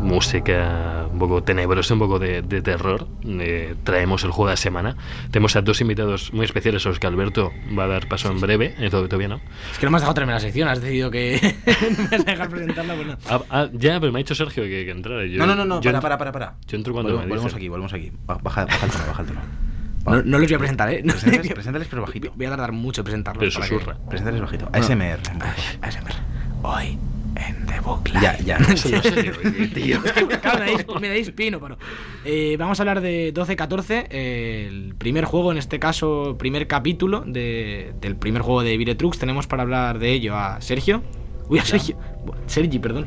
[0.00, 4.56] música un poco tenebrosa, un poco de, de terror, eh, traemos el juego de la
[4.56, 4.96] semana.
[5.30, 8.40] Tenemos a dos invitados muy especiales, a los que Alberto va a dar paso en
[8.40, 9.40] breve, eh, todo- todavía no.
[9.72, 12.20] Es que no me has dejado terminar la sección, has decidido que no me vas
[12.20, 12.94] a dejar presentarla.
[12.94, 13.16] Pues no.
[13.28, 15.26] Ah, ah, ya, pero me ha dicho Sergio que, que entrara.
[15.26, 16.54] Yo- No, no, no, no, yo para, para, para, para.
[16.66, 18.12] Yo entro cuando Volvemos, me volvemos aquí, volvemos aquí.
[18.26, 19.40] Ba- Baja, baja el tono, baja el tono.
[20.02, 21.02] No, no los voy a presentar, ¿eh?
[21.04, 22.32] No- Preséntales, preséntales, pero bajito.
[22.34, 23.40] Voy a tardar mucho en presentarlos.
[23.40, 23.96] Pero para que- susurra.
[24.08, 24.68] Preséntales bajito.
[24.72, 25.20] ASMR.
[25.82, 26.14] ASMR.
[26.62, 26.98] Hoy
[27.36, 28.20] en The Book Live.
[28.22, 28.58] Ya, ya.
[28.58, 30.00] No sé yo, tío.
[30.42, 31.78] Claro, me dais, me dais pino, pero.
[32.24, 37.22] Eh, vamos a hablar de 12-14, eh, el primer juego, en este caso, primer capítulo
[37.26, 39.18] de- del primer juego de Viretrux.
[39.18, 41.02] Tenemos para hablar de ello a Sergio.
[41.48, 41.96] Uy, a Sergio.
[42.46, 43.06] Sergi, perdón.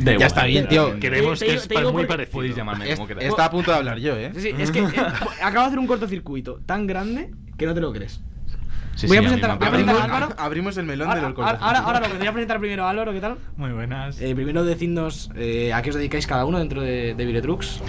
[0.00, 0.18] Da igual.
[0.18, 0.94] Ya está bien, tío.
[1.00, 2.32] Creemos que te es digo muy porque- parecido.
[2.32, 3.28] Podéis llamarme Es- como queráis.
[3.28, 4.30] Está a punto de hablar yo, ¿eh?
[4.34, 4.84] Sí, sí, es que eh,
[5.42, 8.20] acabo de hacer un cortocircuito tan grande que no te lo crees.
[8.98, 10.28] Sí, voy a sí, presentar- a a Álvaro.
[10.36, 12.84] abrimos el melón Ahora, de los ahora, ahora, ahora lo que voy a presentar primero
[12.84, 13.36] a Álvaro, ¿qué tal?
[13.56, 14.20] Muy buenas.
[14.20, 17.80] Eh, primero decidnos eh, a qué os dedicáis cada uno dentro de, de Viretrux.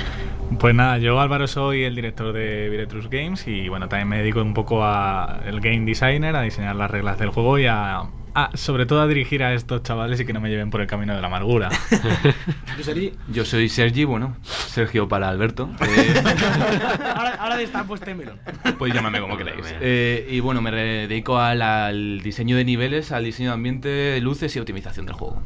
[0.59, 4.39] Pues nada, yo Álvaro soy el director de Viretrus Games y bueno, también me dedico
[4.41, 8.49] un poco a el game designer, a diseñar las reglas del juego y a, a-
[8.55, 11.15] sobre todo a dirigir a estos chavales y que no me lleven por el camino
[11.15, 11.69] de la amargura.
[13.31, 15.69] Yo soy Sergi, bueno, Sergio para Alberto.
[15.81, 16.13] Eh,
[17.15, 18.39] ahora, ahora destapo este melón.
[18.77, 19.65] podéis llamarme como queráis.
[19.81, 24.55] Eh, y bueno, me dedico al, al diseño de niveles, al diseño de ambiente, luces
[24.55, 25.41] y optimización del juego.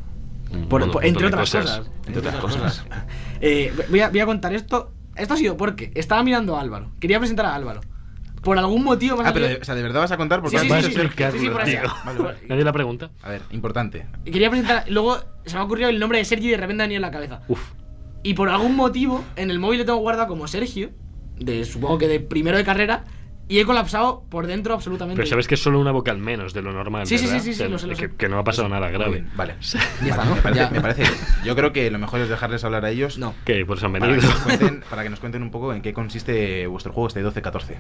[0.70, 1.90] Por- entre otras cosas.
[2.06, 2.86] Entre otras cosas.
[3.42, 4.92] Eh, voy, a, voy a contar esto.
[5.16, 6.92] Esto ha sido porque estaba mirando a Álvaro.
[7.00, 7.82] Quería presentar a Álvaro.
[8.44, 10.42] Por algún motivo ha Ah, pero de, o sea, ¿de verdad vas a contar?
[10.42, 11.32] Porque Sí, sí, has sí, sí, Sergio.
[11.32, 11.64] sí, por.
[12.06, 12.38] Vale, vale.
[12.48, 13.10] Nadie la pregunta.
[13.22, 14.06] A ver, importante.
[14.26, 14.84] Quería presentar.
[14.90, 17.02] Luego se me ha ocurrido el nombre de Sergi y de repente ha venido en
[17.04, 17.42] la cabeza.
[17.48, 17.72] Uf.
[18.22, 20.92] Y por algún motivo, en el móvil le tengo guardado como Sergio,
[21.40, 23.04] de supongo que de primero de carrera,
[23.50, 25.18] y he colapsado por dentro absolutamente.
[25.18, 27.06] Pero sabes que es solo una vocal menos de lo normal.
[27.06, 27.40] Sí, sí, ¿verdad?
[27.42, 28.16] sí, sí, sí, O sea, lo sé, lo que, sé.
[28.16, 29.26] que no ha pasado nada grave.
[29.36, 29.56] Vale.
[30.04, 30.36] Ya está, ¿no?
[30.36, 30.42] Me
[30.82, 31.08] parece, me.
[31.46, 33.18] Yo creo que lo mejor es dejarles hablar a ellos.
[33.18, 33.34] No.
[33.46, 34.30] Que por eso han Para que, venido.
[34.30, 37.76] nos cuenten, para que nos cuenten un poco en qué consiste vuestro juego este 12-14.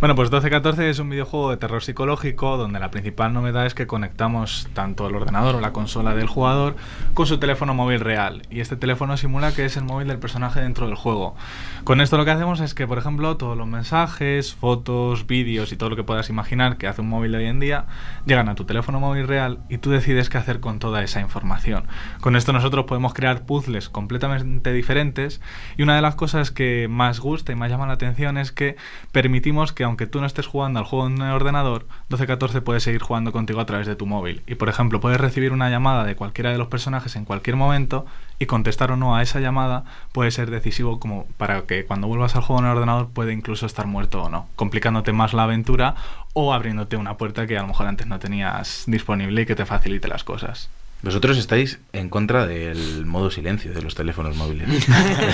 [0.00, 3.86] Bueno, pues 1214 es un videojuego de terror psicológico donde la principal novedad es que
[3.86, 6.74] conectamos tanto el ordenador o la consola del jugador
[7.14, 8.42] con su teléfono móvil real.
[8.50, 11.36] Y este teléfono simula que es el móvil del personaje dentro del juego.
[11.84, 14.89] Con esto lo que hacemos es que, por ejemplo, todos los mensajes, fotos,
[15.26, 17.86] vídeos y todo lo que puedas imaginar que hace un móvil hoy en día
[18.26, 21.84] llegan a tu teléfono móvil real y tú decides qué hacer con toda esa información.
[22.20, 25.40] Con esto nosotros podemos crear puzzles completamente diferentes
[25.76, 28.76] y una de las cosas que más gusta y más llama la atención es que
[29.12, 33.02] permitimos que aunque tú no estés jugando al juego en el ordenador, 1214 puede seguir
[33.02, 34.42] jugando contigo a través de tu móvil.
[34.46, 38.06] Y por ejemplo, puedes recibir una llamada de cualquiera de los personajes en cualquier momento
[38.40, 42.34] y contestar o no a esa llamada puede ser decisivo como para que cuando vuelvas
[42.34, 45.96] al juego en el ordenador puede incluso estar muerto o no, complicándote más la aventura
[46.32, 49.66] o abriéndote una puerta que a lo mejor antes no tenías disponible y que te
[49.66, 50.70] facilite las cosas.
[51.02, 54.86] Vosotros estáis en contra del modo silencio de los teléfonos móviles.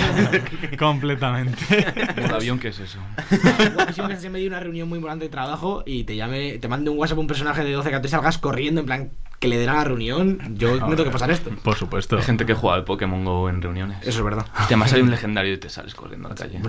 [0.78, 1.60] Completamente.
[2.22, 2.98] Modo avión, ¿qué es eso?
[3.74, 6.68] Guapísimo que se me dio una reunión muy importante de trabajo y te llame, te
[6.68, 9.68] mande un WhatsApp un personaje de 12 que salgas corriendo en plan que le den
[9.68, 10.38] a la reunión.
[10.56, 11.50] Yo me tengo que pasar esto.
[11.62, 12.16] Por supuesto.
[12.16, 13.98] Hay gente que juega al Pokémon Go en reuniones.
[14.00, 14.46] Eso es verdad.
[14.60, 16.60] Y además hay un legendario y te sales corriendo a la calle.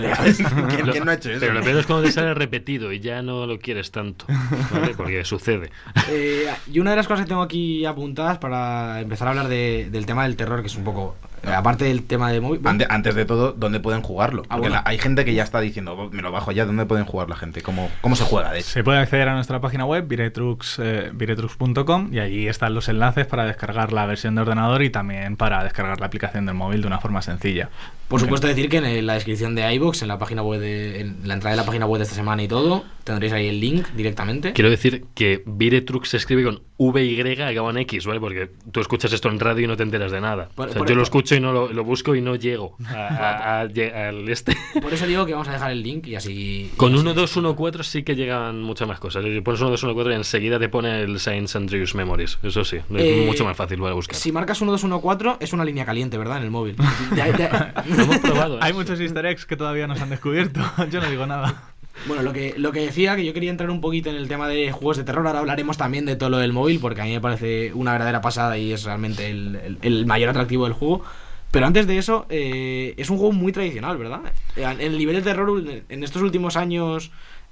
[0.70, 1.40] ¿Quién, quién no ha hecho eso?
[1.40, 4.26] Pero lo peor es cuando te sale repetido y ya no lo quieres tanto.
[4.72, 4.94] ¿vale?
[4.96, 5.72] Porque sucede.
[6.10, 9.90] Eh, y una de las cosas que tengo aquí apuntadas para empezar a hablar de-
[9.92, 11.16] del tema del terror, que es un poco.
[11.46, 12.62] Aparte del tema de móvil.
[12.66, 14.44] Ante- antes de todo, ¿dónde pueden jugarlo?
[14.44, 14.76] Ah, Porque bueno.
[14.76, 17.30] la- hay gente que ya está diciendo, "Oh, me lo bajo ya, ¿dónde pueden jugar
[17.30, 17.62] la gente?
[17.62, 18.70] ¿Cómo, cómo se juega de hecho?
[18.70, 23.26] Se puede acceder a nuestra página web, viretrux, eh, viretrux.com, y allí están los enlaces
[23.28, 26.88] para descargar la versión de ordenador y también para descargar la aplicación del móvil de
[26.88, 27.70] una forma sencilla.
[28.08, 31.28] Por supuesto, decir que en la descripción de iBox, en la página web de, en
[31.28, 33.88] la entrada de la página web de esta semana y todo, tendréis ahí el link
[33.96, 34.54] directamente.
[34.54, 38.20] Quiero decir que Viretrux se escribe con V y acaba en X, ¿vale?
[38.20, 40.50] Porque tú escuchas esto en radio y no te enteras de nada.
[40.56, 42.76] Por- O sea, por- yo lo escucho y no lo, lo busco y no llego
[42.88, 44.56] a- a- a- lle- al este.
[44.82, 46.72] Por eso digo que vamos a dejar el link y así.
[46.78, 49.24] Con y así- 1, 2, 1, 4 sí que llegan muchas más cosas.
[49.26, 52.38] Si pones 1, 2, 1, 4 y enseguida te pone el Saints Andrews Memories.
[52.44, 54.16] Eso sí, es Eh, mucho más fácil para buscar.
[54.16, 56.38] Si marcas 1214 es una línea caliente, ¿verdad?
[56.38, 56.76] En el móvil.
[57.16, 58.56] Ya- ya- Lo hemos probado.
[58.56, 58.60] ¿eh?
[58.62, 60.62] Hay muchos easter eggs que todavía no se han descubierto.
[60.92, 61.64] Yo no digo nada.
[62.08, 64.48] Bueno, lo que, lo que decía, que yo quería entrar un poquito en el tema
[64.48, 67.12] de juegos de terror, ahora hablaremos también de todo lo del móvil, porque a mí
[67.12, 71.04] me parece una verdadera pasada y es realmente el, el- el mayor atractivo del juego.
[71.50, 74.20] Pero antes de eso, eh, es un juego muy tradicional, ¿verdad?
[74.56, 77.10] Eh, En el nivel de terror, en estos últimos años,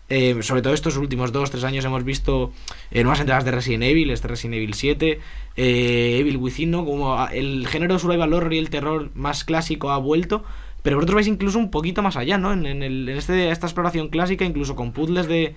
[0.10, 2.52] eh, sobre todo estos últimos dos, tres años, hemos visto
[2.92, 5.20] eh, nuevas entregas de Resident Evil, este Resident Evil 7,
[5.58, 6.86] eh, Evil Within, ¿no?
[6.86, 10.44] Como a- el género survival horror y el terror más clásico ha vuelto.
[10.84, 12.54] Pero vosotros vais incluso un poquito más allá, ¿no?
[12.54, 15.56] En, en el- en este, esta exploración clásica, incluso con puzzles de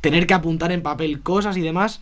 [0.00, 2.00] tener que apuntar en papel cosas y demás.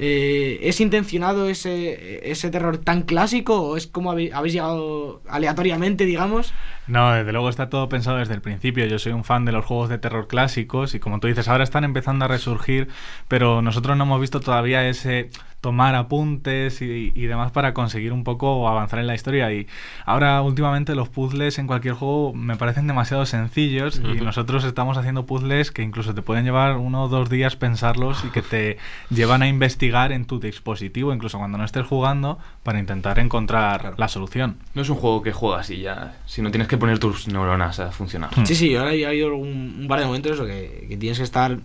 [0.00, 6.54] Eh, ¿Es intencionado ese, ese terror tan clásico o es como habéis llegado aleatoriamente, digamos?
[6.86, 8.86] No, desde luego está todo pensado desde el principio.
[8.86, 11.64] Yo soy un fan de los juegos de terror clásicos y como tú dices, ahora
[11.64, 12.88] están empezando a resurgir,
[13.26, 18.24] pero nosotros no hemos visto todavía ese tomar apuntes y, y demás para conseguir un
[18.24, 19.52] poco avanzar en la historia.
[19.52, 19.66] Y
[20.04, 25.26] ahora últimamente los puzzles en cualquier juego me parecen demasiado sencillos y nosotros estamos haciendo
[25.26, 28.78] puzzles que incluso te pueden llevar uno o dos días pensarlos y que te
[29.10, 34.08] llevan a investigar en tu dispositivo, incluso cuando no estés jugando, para intentar encontrar la
[34.08, 34.58] solución.
[34.74, 37.90] No es un juego que juegas y ya, sino tienes que poner tus neuronas a
[37.90, 38.30] funcionar.
[38.36, 38.46] Hmm.
[38.46, 41.24] Sí, sí, ahora hay, hay un, un par de momentos eso que, que tienes que
[41.24, 41.58] estar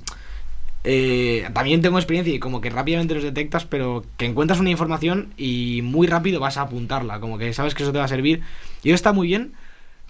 [0.84, 5.34] eh, también tengo experiencia y como que rápidamente los detectas, pero que encuentras una información
[5.38, 8.42] y muy rápido vas a apuntarla, como que sabes que eso te va a servir.
[8.84, 9.54] Y eso está muy bien,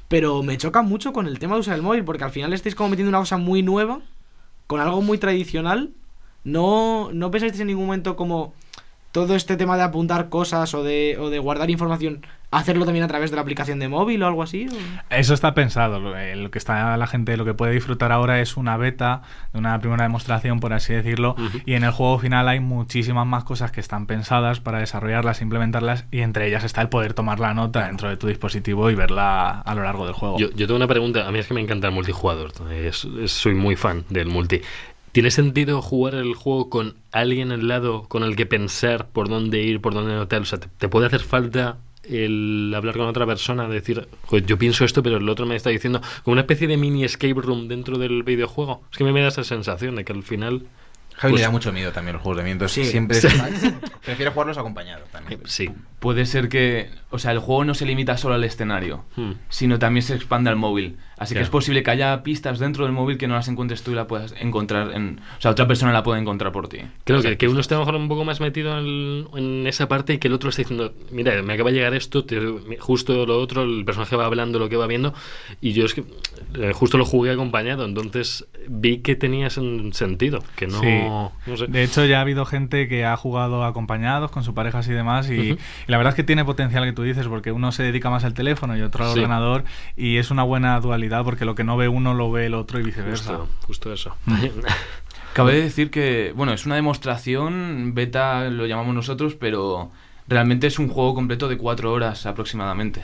[0.07, 2.75] pero me choca mucho con el tema de usar el móvil, porque al final estáis
[2.75, 4.01] como metiendo una cosa muy nueva,
[4.67, 5.91] con algo muy tradicional.
[6.43, 8.53] No, no pensáis en ningún momento como
[9.11, 12.25] todo este tema de apuntar cosas o de, o de guardar información,
[12.57, 14.67] hacerlo también a través de la aplicación de móvil o algo así.
[14.69, 15.13] ¿o?
[15.13, 15.99] Eso está pensado.
[15.99, 19.21] Lo, eh, lo que está la gente, lo que puede disfrutar ahora es una beta,
[19.53, 21.35] una primera demostración, por así decirlo.
[21.65, 26.05] Y en el juego final hay muchísimas más cosas que están pensadas para desarrollarlas, implementarlas.
[26.11, 29.59] Y entre ellas está el poder tomar la nota dentro de tu dispositivo y verla
[29.61, 30.37] a lo largo del juego.
[30.39, 31.27] Yo, yo tengo una pregunta.
[31.27, 32.51] A mí es que me encanta el multijugador.
[32.71, 34.61] Es- es- soy muy fan del multi.
[35.11, 39.61] ¿Tiene sentido jugar el juego con alguien al lado con el que pensar por dónde
[39.61, 40.41] ir, por dónde notar?
[40.41, 43.67] O sea, ¿te, te puede hacer falta el hablar con otra persona?
[43.67, 46.77] Decir, "Joder, yo pienso esto, pero el otro me está diciendo, como una especie de
[46.77, 48.83] mini escape room dentro del videojuego.
[48.91, 50.65] Es que me da esa sensación de que al final.
[51.15, 52.91] Javi Pues- le da mucho miedo también los juegos de miedo, entonces Sí.
[52.91, 53.27] siempre Sí.
[54.03, 55.41] prefiere jugarlos acompañados también.
[55.45, 55.69] Sí.
[55.99, 59.31] Puede ser que, o sea, el juego no se limita solo al escenario, Hmm.
[59.49, 60.97] sino también se expande al móvil.
[61.17, 63.91] Así que es posible que haya pistas dentro del móvil que no las encuentres tú
[63.91, 65.21] y la puedas encontrar en...
[65.37, 66.79] O sea, otra persona la puede encontrar por ti.
[67.05, 70.17] Creo que, que uno lo mejor un poco más metido en, en esa parte y
[70.17, 72.41] que el otro esté diciendo, mira, me acaba de llegar esto, te-
[72.79, 75.13] justo lo otro, el personaje va hablando lo que va viendo
[75.61, 76.03] y yo es que
[76.55, 80.99] eh, justo lo jugué acompañado, entonces vi que tenía sen- sentido, que no, Sí.
[81.51, 81.67] no sé.
[81.67, 85.29] De hecho, ya ha habido gente que ha jugado acompañados con sus parejas y demás.
[85.29, 85.59] Y, Ujú.
[85.87, 88.23] y la verdad es que tiene potencial que tú dices, porque uno se dedica más
[88.23, 89.19] al teléfono y otro al Sí.
[89.19, 89.63] ordenador.
[89.95, 92.79] Y es una buena dualidad, porque lo que no ve uno lo ve el otro
[92.79, 93.37] y viceversa.
[93.37, 94.15] Justo, justo eso.
[95.33, 99.91] Cabe decir que, bueno, es una demostración, beta lo llamamos nosotros, pero
[100.27, 103.03] realmente es un juego completo de cuatro horas aproximadamente.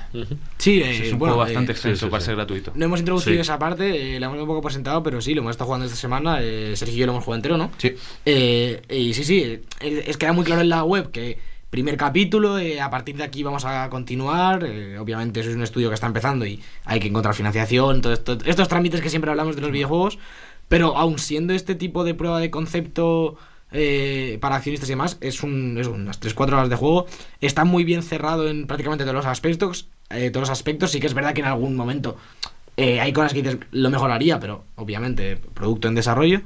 [0.58, 2.26] Sí, eh, es un bueno, juego bastante eh, extenso sí, sí, para sí.
[2.28, 2.72] ser gratuito.
[2.76, 3.42] No hemos introducido Sí.
[3.42, 5.98] esa parte, eh, la hemos un poco presentado, pero sí, lo hemos estado jugando esta
[5.98, 6.38] semana.
[6.42, 7.72] eh, Sergio y yo lo hemos jugado entero, ¿no?
[7.80, 7.96] Sí.
[8.26, 9.42] Eh, y sí, sí,
[9.82, 13.16] eh, es que era muy claro en la web que primer capítulo, eh, a partir
[13.18, 14.64] de aquí vamos a continuar.
[14.66, 18.14] eh, obviamente, eso es un estudio que está empezando y hay que encontrar financiación, todo
[18.14, 20.18] esto- estos trámites que siempre hablamos de los videojuegos.
[20.68, 23.38] Pero aun siendo este tipo de prueba de concepto
[23.72, 27.06] eh, para accionistas y demás, es, un, es unas 3-4 horas de juego.
[27.42, 29.88] Está muy bien cerrado en prácticamente todos los aspectos.
[30.12, 30.92] eh, todos los aspectos.
[30.92, 32.18] Sí que es verdad que en algún momento
[32.78, 36.42] eh, hay cosas que dices, lo mejoraría, pero obviamente, producto en desarrollo.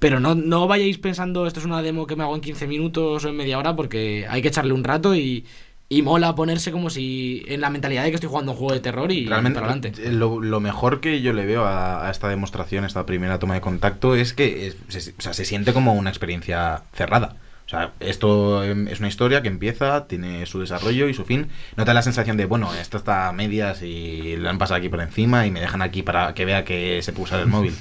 [0.00, 3.24] Pero no, no vayáis pensando, esto es una demo que me hago en 15 minutos
[3.24, 5.44] o en media hora, porque hay que echarle un rato y,
[5.88, 8.80] y mola ponerse como si en la mentalidad de que estoy jugando un juego de
[8.80, 10.02] terror y Realmente, para adelante.
[10.02, 13.54] eh, lo, lo mejor que yo le veo a, a esta demostración, esta primera toma
[13.54, 17.36] de contacto, es que es- se, o sea, se siente como una experiencia cerrada.
[17.66, 21.48] O sea, esto em, es una historia que empieza, tiene su desarrollo y su fin.
[21.76, 24.78] No te da la sensación de, bueno, esto está a medias y lo han pasado
[24.78, 27.46] aquí por encima y me dejan aquí para que vea que se puede usar el
[27.46, 27.74] móvil.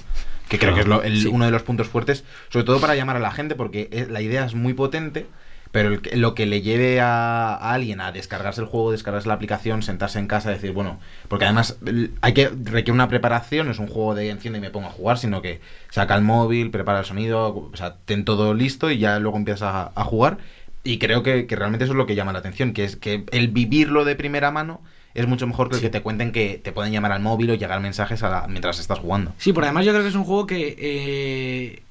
[0.50, 1.28] Que creo que es lo- el- Sí.
[1.28, 4.46] uno de los puntos fuertes, sobre todo para llamar a la gente, porque la idea
[4.46, 5.28] es muy potente,
[5.72, 9.36] pero el lo que le lleve a, a alguien a descargarse el juego, descargarse la
[9.36, 11.78] aplicación, sentarse en casa decir, bueno, porque además
[12.22, 14.92] hay que requiere una preparación, no es un juego de enciende y me pongo a
[14.92, 18.98] jugar, sino que saca el móvil, prepara el sonido, o sea, ten todo listo y
[18.98, 20.40] ya luego empiezas a, a jugar.
[20.84, 23.26] Y creo que, que realmente eso es lo que llama la atención, que es que
[23.32, 24.82] el vivirlo de primera mano
[25.22, 27.56] es mucho mejor que el que te cuenten que te pueden llamar al móvil o
[27.56, 29.34] llegar mensajes a la- mientras estás jugando.
[29.38, 31.82] Sí, por además yo creo que es un juego que eh,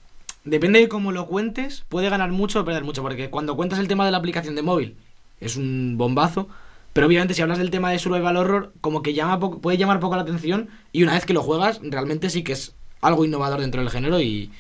[0.45, 3.89] depende de cómo lo cuentes, puede ganar mucho o perder mucho, porque cuando cuentas el
[3.89, 4.97] tema de la aplicación de móvil
[5.41, 6.49] es un bombazo,
[6.93, 10.01] pero obviamente si hablas del tema de survival horror, como que llama poco- puede llamar
[10.01, 13.61] poco la atención y una vez que lo juegas, realmente sí que es algo innovador
[13.61, 14.51] dentro del género y,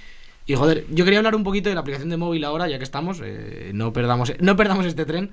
[0.47, 2.85] y joder, yo quería hablar un poquito de la aplicación de móvil ahora, ya que
[2.85, 5.31] estamos, eh, no, perdamos, no perdamos este tren.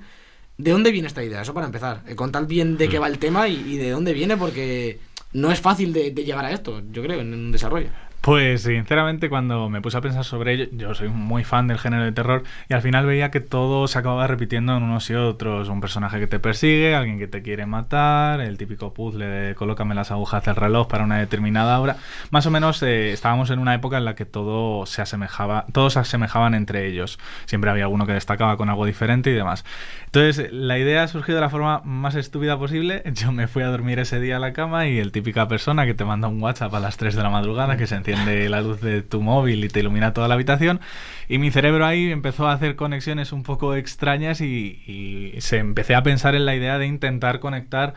[0.58, 1.42] ¿De dónde viene esta idea?
[1.42, 2.02] Eso para empezar.
[2.06, 5.00] Eh, contad bien de qué va el tema y, y de dónde viene, porque
[5.32, 7.90] no es fácil de, de llegar a esto, yo creo, en un desarrollo.
[8.26, 12.02] Pues sinceramente cuando me puse a pensar sobre ello, yo soy muy fan del género
[12.02, 15.68] de terror y al final veía que todo se acababa repitiendo en unos y otros.
[15.68, 19.94] Un personaje que te persigue, alguien que te quiere matar, el típico puzzle de colócame
[19.94, 21.98] las agujas del reloj para una determinada hora.
[22.30, 25.92] Más o menos eh, estábamos en una época en la que todo se asemejaba, todos
[25.92, 27.20] se asemejaban entre ellos.
[27.44, 29.64] Siempre había alguno que destacaba con algo diferente y demás.
[30.06, 33.04] Entonces la idea surgió de la forma más estúpida posible.
[33.14, 35.94] Yo me fui a dormir ese día a la cama y el típica persona que
[35.94, 38.80] te manda un WhatsApp a las 3 de la madrugada que se enciende la luz
[38.80, 40.80] de tu móvil y te ilumina toda la habitación.
[41.28, 45.94] Y mi cerebro ahí empezó a hacer conexiones un poco extrañas y, y se empecé
[45.94, 47.94] a pensar en la idea de intentar conectar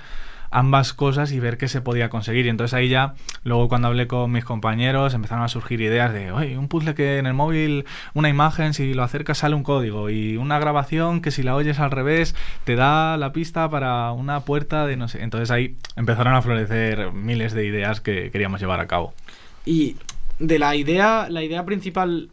[0.52, 2.46] ambas cosas y ver qué se podía conseguir.
[2.46, 6.32] Y entonces ahí ya, luego cuando hablé con mis compañeros, empezaron a surgir ideas de,
[6.32, 10.10] oye, un puzzle que en el móvil, una imagen, si lo acercas sale un código,
[10.10, 14.42] y una grabación que si la oyes al revés, te da la pista para una
[14.42, 15.24] puerta de no sé.
[15.24, 19.14] Entonces ahí empezaron a florecer miles de ideas que queríamos llevar a cabo.
[19.66, 19.98] Y
[20.40, 22.30] de la idea, la idea principal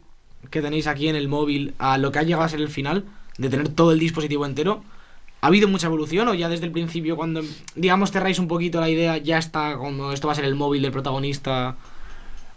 [0.49, 3.05] que tenéis aquí en el móvil a lo que ha llegado a ser el final,
[3.37, 4.83] de tener todo el dispositivo entero,
[5.41, 7.41] ¿ha habido mucha evolución o ya desde el principio, cuando,
[7.75, 10.81] digamos, cerráis un poquito la idea, ya está como esto va a ser el móvil
[10.81, 11.75] del protagonista?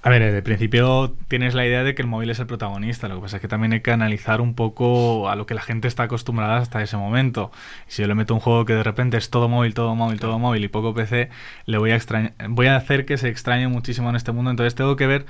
[0.03, 3.07] A ver, desde el principio tienes la idea de que el móvil es el protagonista,
[3.07, 5.61] lo que pasa es que también hay que analizar un poco a lo que la
[5.61, 7.53] gente está acostumbrada hasta ese momento.
[7.87, 10.39] Si yo le meto un juego que de repente es todo móvil, todo móvil, todo
[10.39, 11.29] móvil y poco PC,
[11.67, 14.75] le voy a extrañar, voy a hacer que se extrañe muchísimo en este mundo, entonces
[14.75, 15.27] tengo que ver,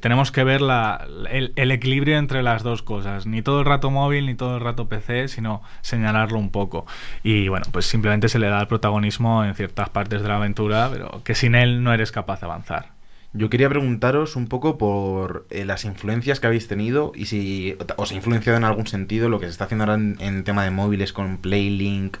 [0.00, 3.90] tenemos que ver la, el, el equilibrio entre las dos cosas, ni todo el rato
[3.90, 6.86] móvil ni todo el rato PC, sino señalarlo un poco.
[7.22, 10.88] Y bueno, pues simplemente se le da el protagonismo en ciertas partes de la aventura,
[10.90, 12.93] pero que sin él no eres capaz de avanzar.
[13.36, 18.12] Yo quería preguntaros un poco por eh, las influencias que habéis tenido y si os
[18.12, 20.70] ha influenciado en algún sentido lo que se está haciendo ahora en, en tema de
[20.70, 22.18] móviles con Playlink,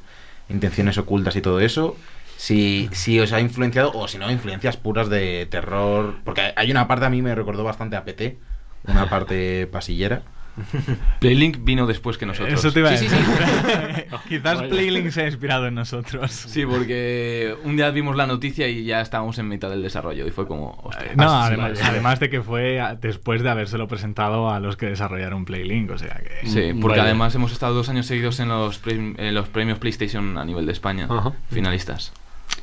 [0.48, 1.96] intenciones ocultas y todo eso.
[2.36, 6.16] Si, si os ha influenciado o si no, influencias puras de terror.
[6.24, 8.40] Porque hay una parte a mí me recordó bastante a PT,
[8.82, 10.22] una parte pasillera.
[11.20, 12.58] Playlink vino después que nosotros.
[12.58, 14.06] Eso te iba a Sí, sí, decir.
[14.28, 16.30] Quizás Playlink se ha inspirado en nosotros.
[16.32, 20.30] Sí, porque un día vimos la noticia y ya estábamos en mitad del desarrollo y
[20.30, 21.12] fue como, hostia.
[21.16, 25.98] No, además, de que fue después de habérselo presentado a los que desarrollaron Playlink, o
[25.98, 26.46] sea que...
[26.48, 27.10] Sí, porque Vale.
[27.10, 30.66] además hemos estado dos años seguidos en los, pre- en los premios PlayStation a nivel
[30.66, 31.32] de España, Ajá.
[31.50, 32.12] finalistas.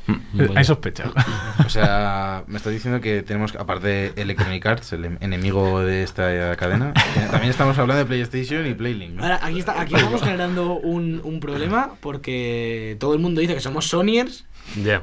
[0.08, 1.12] Eh, Hay sospechado.
[1.64, 6.02] O sea, me estás diciendo que tenemos, aparte de Electronic Arts, el em- enemigo de
[6.02, 9.12] esta cadena, que también estamos hablando de PlayStation y Playlink.
[9.14, 9.22] ¿no?
[9.22, 13.60] Ahora, aquí, está, aquí estamos generando un, un problema porque todo el mundo dice que
[13.60, 14.44] somos Sonyers,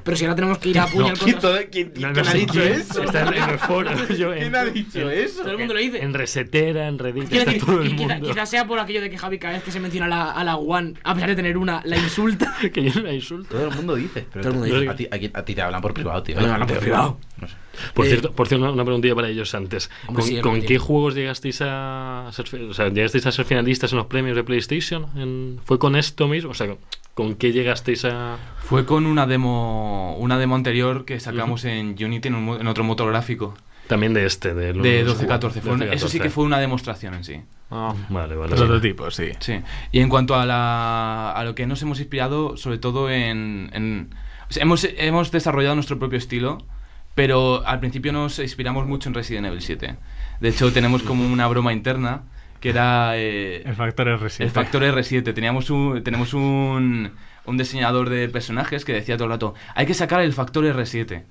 [0.04, 1.42] Pero si ahora tenemos que ir a puñal ¿Quién, contra...
[1.42, 2.74] todo- quién- No, no quién ha dicho quién.
[2.74, 3.04] eso?
[3.04, 3.92] Está en, en el foro.
[4.18, 5.42] Yo en- ¿Quién ha dicho eso?
[5.42, 6.02] Todo el mundo lo dice.
[6.04, 8.28] En Resetera, en Reddit, Quiero está decir, todo el qui- quizá- mundo.
[8.30, 10.44] quizás sea por aquello de que Javi cada vez que se menciona a la, a
[10.44, 12.56] la One, a pesar de tener una, la insulta.
[12.74, 13.50] que yo no la insulto.
[13.56, 14.26] Todo el mundo dice.
[14.34, 14.90] Pero Todo el mundo dice.
[14.90, 16.40] A, ti, a ti- a ti te hablan por privado, tío.
[16.40, 17.20] Hablan por privado.
[17.40, 17.54] No sé.
[17.94, 19.90] Por Eh, cierto, por cierto una, una preguntilla para ellos antes.
[20.08, 23.46] ¿Con, sí, con hombre, qué juegos llegasteis a ser, fi- o sea, llegasteis a ser
[23.46, 25.06] finalistas en los premios de PlayStation?
[25.16, 26.52] En- ¿Fue con esto mismo?
[26.52, 26.76] O sea,
[27.20, 28.38] ¿con qué llegasteis a...?
[28.64, 32.86] Fue con una demo una demo anterior que sacamos en Unity en, un en otro
[32.86, 33.56] motor gráfico
[33.88, 35.52] También de este, de, los- de 12-14.
[35.62, 35.94] Fue un- 12-14.
[35.94, 37.42] Eso sí que fue una demostración en sí.
[37.72, 38.56] Ah, vale, vale.
[38.56, 39.32] Prototipo, sí.
[39.40, 39.60] Sí.
[39.92, 43.70] Y en cuanto a, la, a lo que nos hemos inspirado, sobre todo en...
[43.74, 44.10] en-
[44.50, 46.58] o sea, hemos, hemos desarrollado nuestro propio estilo,
[47.16, 49.96] pero al principio nos inspiramos mucho en Resident Evil 7.
[50.40, 52.24] De hecho, tenemos como una broma interna
[52.60, 53.18] que era...
[53.18, 54.42] eh, El factor R7.
[54.44, 55.34] el factor R7.
[55.34, 57.12] Teníamos un, tenemos un,
[57.46, 61.24] un diseñador de personajes que decía todo el rato, hay que sacar el factor R7.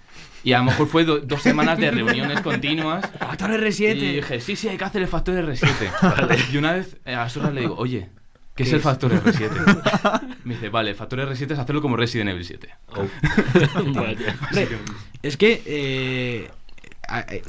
[0.45, 3.05] Y a lo mejor fue do- dos semanas de reuniones continuas.
[3.19, 3.97] Factor R7.
[3.97, 6.39] Y dije, sí, sí, hay que hacer el factor R7.
[6.53, 8.09] Y una vez eh, a solas le digo, oye,
[8.55, 8.83] ¿qué es ¿Qué el es?
[8.85, 10.21] factor R7?
[10.45, 12.69] Me dice, vale, el factor R7 es hacerlo como Resident Evil 7.
[12.95, 13.09] Vaya.
[13.81, 14.17] Hombre,
[15.23, 15.63] es que...
[15.67, 16.51] eh,
[17.31, 17.43] eh,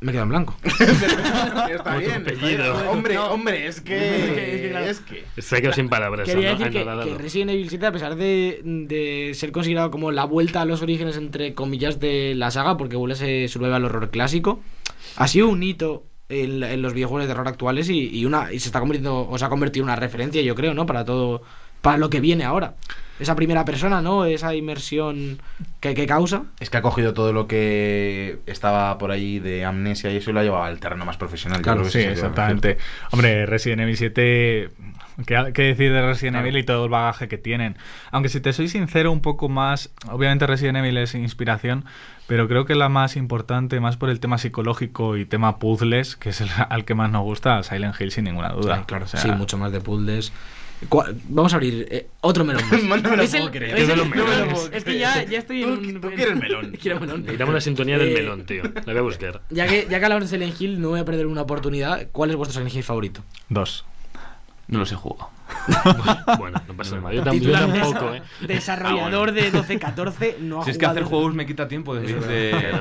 [0.00, 0.56] me quedo en blanco.
[1.70, 2.24] Está bien.
[2.88, 4.68] Hombre, hombre, es que- es que que...
[4.70, 4.86] claro.
[4.86, 5.24] Es que...
[5.42, 6.28] Se quedado sin palabras.
[6.28, 10.62] Quería decir que, Resident Evil 7, a pesar de, de ser considerado como la vuelta
[10.62, 14.60] a los orígenes, entre comillas, de la saga, porque vuelve a ese survival horror clásico,
[15.16, 18.58] ha sido un hito en, en los videojuegos de terror actuales y, y una y
[18.60, 20.86] se está convirtiendo, o se ha convertido en una referencia, yo creo, ¿no?
[20.86, 21.42] Para todo,
[21.82, 22.76] para lo que viene ahora.
[23.20, 24.24] Esa primera persona, ¿no?
[24.24, 25.40] Esa inmersión
[25.80, 26.44] que, que causa.
[26.58, 30.32] Es que ha cogido todo lo que estaba por ahí de amnesia y eso y
[30.32, 31.62] lo ha llevado al terreno más profesional.
[31.62, 32.78] Claro, sí, exactamente.
[33.10, 34.70] Hombre, Resident Evil 7.
[35.26, 37.76] ¿Qué, qué decir de Resident Evil y todo el bagaje que tienen?
[38.10, 39.90] Aunque si te soy sincero, un poco más.
[40.08, 41.84] Obviamente, Resident Evil es inspiración,
[42.26, 46.30] pero creo que la más importante, más por el tema psicológico y tema puzzles, que
[46.30, 48.78] es el al que más nos gusta, Silent Hill, sin ninguna duda.
[48.78, 50.32] Sí, claro, O sea, sí, mucho más de puzzles.
[51.28, 52.82] Vamos a abrir eh, otro melón más.
[53.02, 53.78] No me lo Es puedo el- creer.
[53.78, 54.54] es Yo el- me lo no me lo melones.
[54.54, 56.00] puedo- Es que ya, ya estoy en un...
[56.00, 56.72] tú quieres melón.
[56.80, 57.20] Quiero melón.
[57.20, 58.62] Necesitamos la sintonía del Eh, melón, tío.
[58.64, 59.42] La voy a buscar.
[59.50, 62.08] Ya que, ya que hablamos de Silent Hill, no voy a perder una oportunidad.
[62.12, 63.22] ¿Cuál es vuestro Silent Hill favorito?
[63.48, 63.84] Dos.
[64.70, 65.30] No los he jugado.
[66.38, 67.12] Bueno, no pasa nada.
[67.12, 68.22] Yo, tam- yo Titular tampoco, ¿eh?
[68.46, 72.72] Desarrollador de 12-14 no ha Si es que hacer juegos me quita tiempo de...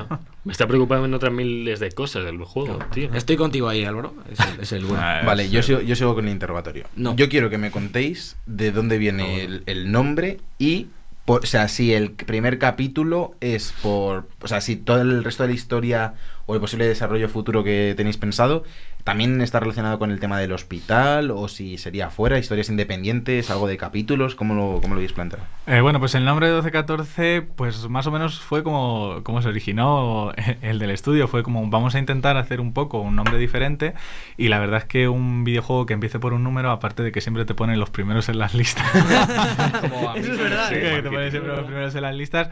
[0.46, 3.14] Me está preocupando en otras miles de cosas del juego, tío.
[3.14, 4.14] Estoy contigo ahí, Álvaro.
[4.32, 5.04] Es el, es el bueno.
[5.04, 6.86] Ah, Vale, es- yo sigo, yo sigo con el interrogatorio.
[6.96, 7.16] No.
[7.16, 9.44] Yo quiero que me contéis de dónde viene Ah, bueno.
[9.56, 10.88] el, el nombre y,
[11.26, 15.44] por- o sea, si el primer capítulo es por, o sea, si todo el resto
[15.44, 16.14] de la historia
[16.50, 18.64] o el posible desarrollo futuro que tenéis pensado
[19.04, 23.68] también está relacionado con el tema del hospital o si sería fuera, historias independientes, algo
[23.68, 25.46] de capítulos, ¿cómo lo, cómo lo habéis planteado?
[25.68, 29.48] Eh, bueno, pues el nombre de 1214, pues más o menos fue como, como se
[29.48, 30.32] originó
[30.62, 31.28] el del estudio.
[31.28, 33.94] Fue como vamos a intentar hacer un poco un nombre diferente.
[34.38, 37.22] Y la verdad es que un videojuego que empiece por un número, aparte de que
[37.22, 38.86] siempre te ponen los primeros en las listas.
[40.16, 40.70] Eso es verdad.
[40.70, 42.50] Sí, que te ponen siempre los primeros en las listas.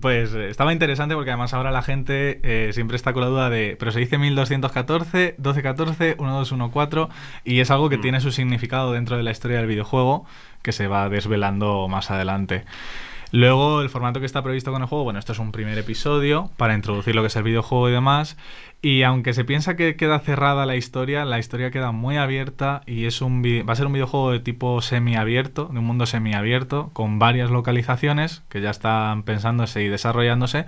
[0.00, 3.37] Pues eh, estaba interesante porque además ahora la gente eh, siempre está con la duda
[3.38, 7.12] de, pero se dice 1214, 1214 1214, 1214
[7.44, 10.26] y es algo que tiene su significado dentro de la historia del videojuego
[10.62, 12.64] que se va desvelando más adelante.
[13.30, 16.50] Luego, el formato que está previsto con el juego, bueno, esto es un primer episodio
[16.56, 18.38] para introducir lo que es el videojuego y demás.
[18.80, 23.04] Y aunque se piensa que queda cerrada la historia, la historia queda muy abierta y
[23.04, 27.18] es un va a ser un videojuego de tipo semiabierto, de un mundo semiabierto, con
[27.18, 30.64] varias localizaciones que ya están pensándose y desarrollándose.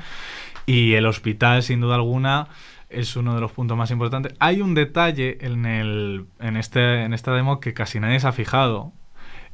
[0.67, 2.49] Y el hospital, sin duda alguna,
[2.89, 4.35] es uno de los puntos más importantes.
[4.39, 8.33] Hay un detalle en, el, en, este, en esta demo que casi nadie se ha
[8.33, 8.93] fijado.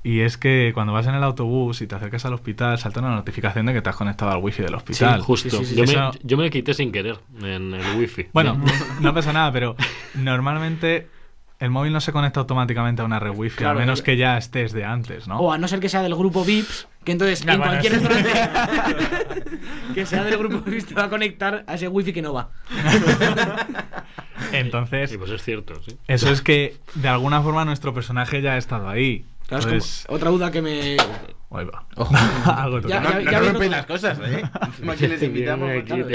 [0.03, 3.11] Y es que cuando vas en el autobús y te acercas al hospital, salta una
[3.17, 5.21] notificación de que te has conectado al wifi del hospital.
[5.21, 5.51] Justo.
[5.51, 8.27] Sí, sí, sí, yo, eso- me, yo me lo quité sin querer en el wifi.
[8.33, 8.57] Bueno,
[9.01, 9.75] no pasa nada, pero
[10.15, 11.09] normalmente
[11.59, 14.17] el móvil no se conecta automáticamente a una red wifi, Claro, a menos es- que
[14.17, 15.39] ya estés de antes, ¿no?
[15.41, 17.99] O a no ser que sea del grupo VIPs, que entonces en bueno, cualquier sí.
[18.01, 19.51] restaurante
[19.95, 20.63] que sea del grupo
[20.99, 22.51] va a conectar a ese wifi que no va.
[24.53, 25.97] Entonces, Sí, pues es cierto, sí.
[26.09, 29.25] eso es que de alguna forma nuestro personaje ya ha estado ahí.
[29.47, 30.97] Claro, es como- Entonces, otra duda que me...
[31.51, 31.87] Ahí va.
[31.95, 32.13] Ojo.
[32.51, 33.25] Algo Ya- no total.
[33.25, 34.43] no ya otro- las cosas, ¿eh?
[34.99, 35.71] Que les invitamos.
[35.85, 36.07] Claro.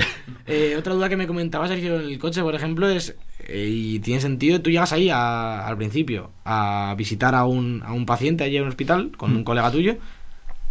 [0.46, 4.00] Eh, otra duda que me comentaba Sergio en el coche, por ejemplo, es, eh, y
[4.00, 8.44] tiene sentido, tú llegas ahí a- al principio a visitar a un, a un paciente
[8.44, 9.96] allí en un hospital con un colega tuyo,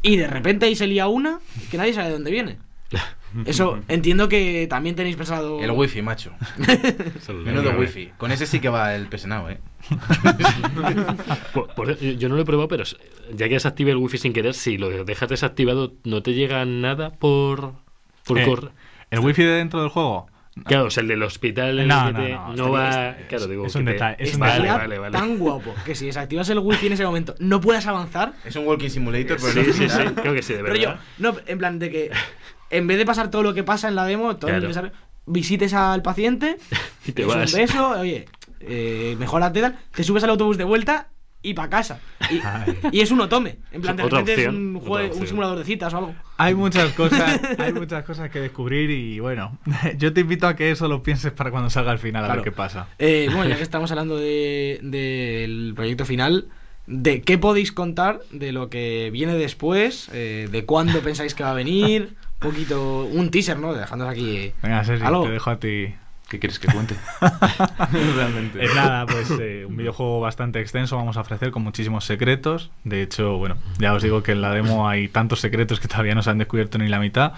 [0.03, 1.40] y de repente ahí se lía una
[1.70, 2.59] que nadie sabe de dónde viene.
[3.46, 5.61] Eso entiendo que también tenéis pensado...
[5.61, 6.32] El wifi, macho.
[7.44, 8.11] Menudo wifi.
[8.18, 9.61] Con ese sí que va el pesenado, ¿eh?
[11.55, 12.84] Por- por- yo no lo he probado, pero
[13.34, 17.11] ya que desactive el wifi sin querer, si lo dejas desactivado, no te llega nada
[17.11, 17.74] por,
[18.24, 18.70] por Eh, correo.
[19.11, 20.26] ¿El wifi de dentro del juego?
[20.64, 22.88] Claro, o sea, el del hospital el No, que no, te- no, no va.
[23.11, 23.66] estaría- Claro, digo.
[23.66, 25.12] es que un te- detalle, es un vale, Estaría vale, vale.
[25.18, 28.32] tan guapo que si desactivas el wifi en ese momento no puedes avanzar.
[28.44, 30.14] Es un walking simulator, pero Sí, no sí, sí, hospital.
[30.14, 31.01] creo que sí, de Pero verdad.
[31.18, 32.11] yo, no, en plan de que
[32.70, 34.68] en vez de pasar todo lo que pasa en la demo, todo el Claro.
[34.68, 34.94] desarrollo,
[35.26, 36.57] visites al paciente,
[37.07, 37.53] Y te vas.
[37.55, 38.26] un beso, oye,
[38.61, 41.09] eh, mejorate tal, te subes al autobús de vuelta
[41.43, 42.01] y para casa.
[42.30, 42.41] Y,
[42.93, 43.57] y es un otome.
[43.72, 46.14] En plan, de repente es un, otra jue- un simulador de citas o algo.
[46.36, 49.59] Hay muchas cosas, hay muchas cosas que descubrir y bueno,
[49.97, 52.43] yo te invito a que eso lo pienses para cuando salga al final a ver
[52.45, 52.88] qué pasa.
[52.99, 56.49] Eh, bueno, ya que estamos hablando de- del proyecto final,
[56.86, 60.11] ¿de qué podéis contar de lo que viene después?
[60.12, 62.14] Eh, ¿De cuándo pensáis que va a venir?
[62.43, 63.74] Un poquito, un teaser, ¿no?
[63.74, 64.36] Dejándonos aquí.
[64.36, 65.24] eh, Venga, Sergi, ¿Algo?
[65.24, 65.95] te dejo a ti.
[66.31, 66.95] ¿Qué quieres que cuente?
[68.14, 68.64] Realmente.
[68.64, 72.70] Eh, nada, pues eh, un videojuego bastante extenso vamos a ofrecer con muchísimos secretos.
[72.85, 76.14] De hecho, bueno, ya os digo que en la demo hay tantos secretos que todavía
[76.14, 77.33] no se han descubierto ni la mitad.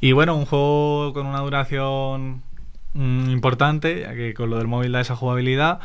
[0.00, 2.44] Y bueno, un juego con una duración
[2.94, 5.80] mm, importante, ya que con lo del móvil da esa jugabilidad.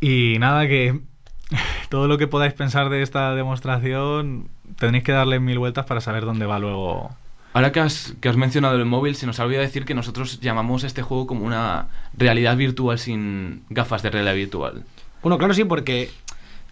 [0.00, 1.02] Y nada, que
[1.90, 6.24] todo lo que podáis pensar de esta demostración tenéis que darle mil vueltas para saber
[6.24, 7.14] dónde va luego.
[7.54, 10.40] Ahora que has, que has mencionado el móvil, se nos ha olvidado decir que nosotros
[10.40, 11.86] llamamos a este juego como una
[12.16, 14.82] realidad virtual sin gafas de realidad virtual.
[15.22, 16.10] Bueno, claro, sí, porque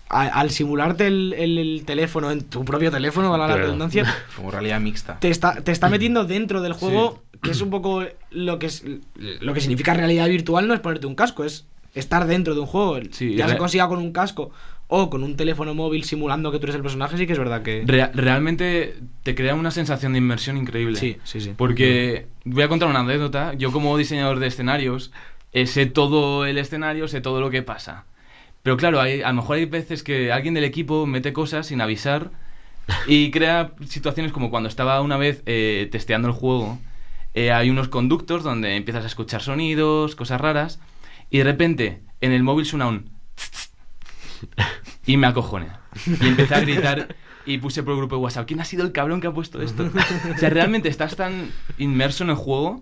[0.09, 3.66] a- al simularte el, el- el teléfono en tu propio teléfono, valga la Claro.
[3.66, 4.05] redundancia,
[4.37, 5.18] Como realidad mixta.
[5.20, 8.85] te está, te está metiendo dentro del juego, que es un poco lo que, es,
[9.14, 11.64] lo que significa realidad virtual, no es ponerte un casco, es
[11.95, 12.99] estar dentro de un juego.
[13.12, 14.51] Sí, ya se consiga con un casco
[14.95, 17.62] o con un teléfono móvil simulando que tú eres el personaje, sí que es verdad
[17.62, 17.82] que...
[17.86, 20.99] Rea- realmente te crea una sensación de inmersión increíble.
[20.99, 21.55] Sí, sí, sí.
[21.57, 23.55] Porque voy a contar una anécdota.
[23.55, 25.11] Yo como diseñador de escenarios
[25.53, 28.05] eh, sé todo el escenario, sé todo lo que pasa.
[28.62, 31.80] Pero claro, hay- a lo mejor hay veces que alguien del equipo mete cosas sin
[31.80, 32.30] avisar
[33.07, 36.78] y crea situaciones como cuando estaba una vez eh, testeando el juego.
[37.32, 40.80] eh, hay unos conductos donde empiezas a escuchar sonidos, cosas raras,
[41.30, 43.09] y de repente en el móvil suena un...
[45.07, 45.68] Y me acojoné.
[46.07, 48.93] Y empecé a gritar y puse por el grupo de WhatsApp, ¿quién ha sido el
[48.93, 49.90] cabrón que ha puesto esto?
[50.34, 52.80] O sea, realmente estás tan inmerso en el juego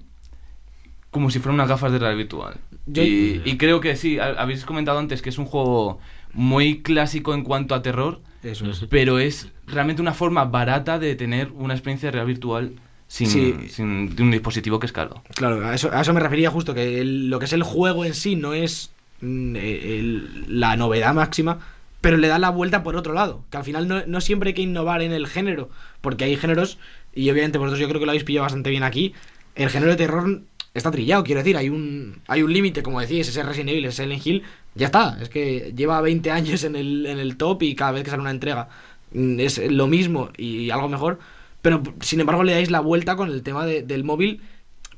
[1.11, 2.55] como si fueran unas gafas de realidad virtual.
[2.87, 5.99] Yo- Y, y creo que sí, ha- habéis comentado antes que es un juego
[6.33, 8.85] muy clásico en cuanto a terror, Eso es.
[8.89, 12.73] pero es realmente una forma barata de tener una experiencia de realidad virtual
[13.09, 13.55] sin, Sí.
[13.69, 15.23] sin de un dispositivo que es caro.
[15.35, 18.05] Claro, a eso, a eso me refería justo, que el- lo que es el juego
[18.05, 21.59] en sí no es mm, eh, la novedad máxima,
[22.01, 24.55] pero le da la vuelta por otro lado, que al final no, no siempre hay
[24.55, 25.69] que innovar en el género,
[26.01, 26.79] porque hay géneros,
[27.15, 29.13] y obviamente vosotros yo creo que lo habéis pillado bastante bien aquí,
[29.55, 30.43] el género de terror
[30.73, 34.05] está trillado, quiero decir, hay un, hay un límite, como decís, ese Resident Evil, ese
[34.05, 34.43] Silent Hill,
[34.75, 38.05] ya está, es que lleva 20 años en el, en el top y cada vez
[38.05, 38.69] que sale una entrega
[39.13, 41.19] mm, es lo mismo y algo mejor,
[41.61, 44.41] pero sin embargo le dais la vuelta con el tema de- del móvil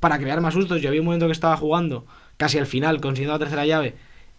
[0.00, 0.80] para crear más sustos.
[0.82, 2.06] Yo había un momento que estaba jugando
[2.36, 3.94] casi al final, consiguiendo la tercera llave,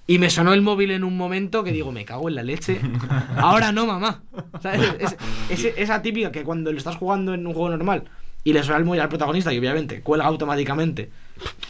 [0.07, 2.79] y me sonó el móvil en un momento que digo, me cago en la leche.
[3.37, 4.21] Ahora no, mamá.
[4.61, 4.81] ¿Sabes?
[4.99, 5.15] Es-
[5.49, 8.03] es- esa típica que cuando lo estás jugando en un juego normal
[8.43, 11.09] y le suena el móvil al protagonista y obviamente cuelga automáticamente,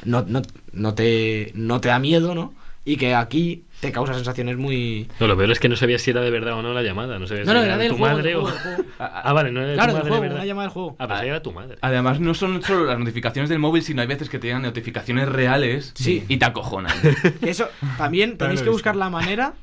[0.05, 2.53] no, no, no, te, no te da miedo, ¿no?
[2.85, 5.07] Y que aquí te causa sensaciones muy...
[5.19, 7.19] No, lo peor es que no sabía si era de verdad o no la llamada.
[7.19, 8.45] No sabía No, si no, era era de tu juego, madre o.
[8.45, 8.83] juego.
[8.99, 10.37] Ah, vale, no era de Claro, tu madre, juego, de verdad.
[10.37, 10.95] una llamada del juego.
[10.99, 11.77] Ah, pues era tu madre.
[11.81, 15.27] Además, no son solo las notificaciones del móvil, sino hay veces que te llegan notificaciones
[15.29, 16.23] reales Sí.
[16.27, 16.93] y te acojonan.
[17.41, 17.67] Eso
[17.97, 19.53] también tenéis que buscar la manera.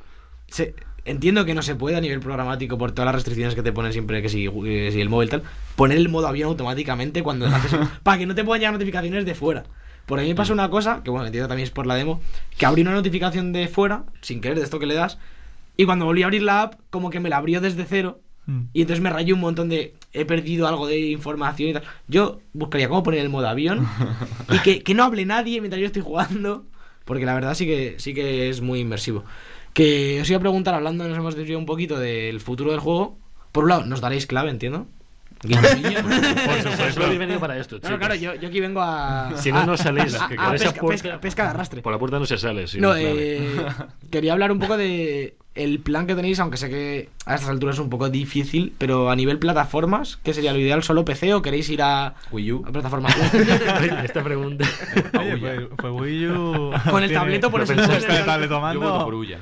[0.48, 0.74] se-
[1.06, 3.92] entiendo que no se puede a nivel programático por todas las restricciones que te ponen
[3.92, 5.42] siempre que si, eh, si el móvil tal.
[5.74, 7.72] Poner el modo avión automáticamente cuando haces.
[8.02, 9.64] para que no te puedan llegar notificaciones de fuera.
[10.10, 12.20] Por ahí me pasó una cosa, que bueno, entiendo también es por la demo,
[12.58, 15.18] que abrí una notificación de fuera, sin querer, de esto que le das,
[15.78, 18.62] y cuando volví a abrir la app, como que me la abrió desde cero, Mm.
[18.72, 19.94] y entonces me rayó un montón de.
[20.14, 21.82] He perdido algo de información y tal.
[22.08, 23.86] Yo buscaría cómo poner el modo avión
[24.50, 26.64] y que, que no hable nadie mientras yo estoy jugando.
[27.04, 29.24] Porque la verdad sí que, sí que es muy inmersivo.
[29.74, 33.18] Que os iba a preguntar, hablando, nos hemos desviado un poquito del futuro del juego.
[33.52, 34.86] Por un lado, nos daréis clave, entiendo.
[35.42, 36.02] Guiño, guiño.
[36.02, 38.06] Por supuesto, habéis venido para esto, Claro, chicos.
[38.08, 39.32] claro, yo, yo aquí vengo a.
[39.36, 41.82] Si no, no salís, a- que a con esa pesca, puerta- pesca- pesca de arrastre.
[41.82, 42.66] Por la puerta no se sale.
[42.66, 43.04] sí, No, claro.
[43.16, 43.66] eh,
[44.10, 47.76] quería hablar un poco de el plan que tenéis, aunque sé que a estas alturas
[47.76, 50.82] es un poco difícil, pero a nivel plataformas, ¿qué sería lo ideal?
[50.82, 52.64] ¿Solo PC o queréis ir a, Wii U.
[52.66, 53.14] a plataformas?
[54.04, 54.64] Esta pregunta.
[55.18, 56.70] Oye, pues, pues Wii U.
[56.90, 57.72] Con el tableto por eso.
[57.72, 59.04] el tableto Yo voto mando.
[59.04, 59.38] por Ulla.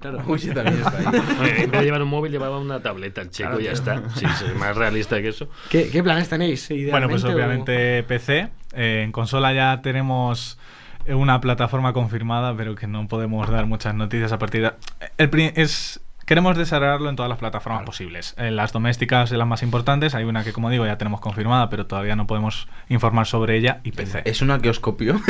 [0.00, 0.38] Claro.
[0.38, 1.06] Sí, también está ahí.
[1.64, 4.02] En vez de llevar un móvil, llevaba una tableta el chico y ya está.
[4.14, 5.48] Sí, soy más realista que eso.
[5.68, 6.68] ¿Qué, qué planes tenéis?
[6.90, 8.48] Bueno, pues o- obviamente PC.
[8.74, 10.56] Eh, en consola ya tenemos
[11.08, 14.72] una plataforma confirmada, pero que no podemos dar muchas noticias a partir de...
[15.18, 16.00] El es...
[16.26, 18.34] Queremos desarrollarlo en todas las plataformas posibles.
[18.38, 21.68] En las domésticas, en las más importantes, hay una que, como digo, ya tenemos confirmada,
[21.68, 24.22] pero todavía no podemos informar sobre ella y PC.
[24.24, 25.14] ¿Es una que os copió?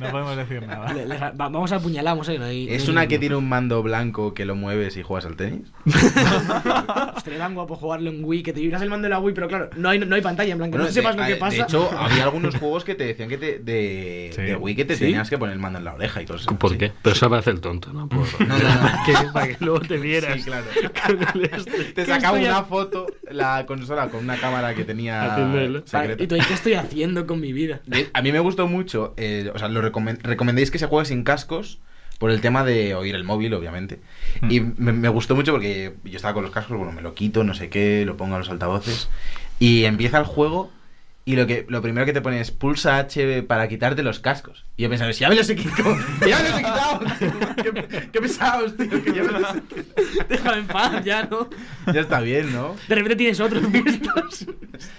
[0.00, 0.92] no podemos decir nada.
[0.92, 2.38] Le- les- va- vamos a apuñalamos, ¿eh?
[2.38, 5.26] No hay- no ¿Es una que tiene un mando blanco que lo mueves y juegas
[5.26, 5.62] al tenis?
[5.84, 9.48] Estaría tan guapo jugarlo en Wii, que te vibras el mando de la Wii, pero
[9.48, 11.40] claro, no hay, no hay pantalla, en que Bueno, no sepas de, lo que de
[11.40, 11.62] pasa.
[11.64, 14.42] hecho, había algunos juegos que te decían que te, de, Sí.
[14.42, 15.04] de Wii que te ¿Sí?
[15.04, 16.54] tenías que poner el mando en la oreja y cosas así.
[16.56, 16.92] ¿Por qué?
[17.02, 17.97] Pero eso va a hacer el tonto, ¿no?
[18.06, 18.90] Por- No, no, no.
[19.06, 20.34] que, para que luego te vieras.
[20.36, 20.66] Sí, claro.
[21.52, 21.70] este.
[21.84, 25.34] Te ¿Qué sacaba una foto, la consola con una cámara que tenía
[25.84, 26.22] secreta.
[26.22, 27.80] ¿Y tú ahí qué estoy haciendo con mi vida?
[28.12, 31.24] A mí me gustó mucho, eh, o sea, lo recomen- recomendéis que se juegue sin
[31.24, 31.78] cascos
[32.18, 34.00] por el tema de oír el móvil, obviamente.
[34.48, 37.44] Y me, me gustó mucho porque yo estaba con los cascos, bueno, me lo quito,
[37.44, 39.08] no sé qué, lo pongo a los altavoces
[39.60, 40.70] y empieza el juego
[41.24, 44.64] y lo que lo primero que te pone es pulsa H para quitarte los cascos.
[44.76, 45.94] Y yo pensaba, si ya me los he quitado,
[46.26, 47.00] ya me los he quitado.
[48.12, 49.12] qué, pesados, tío, que.
[50.28, 51.48] Déjame en paz, ya, ¿no?
[51.92, 52.76] Ya está bien, ¿no?
[52.88, 54.46] De repente tienes otros puestos.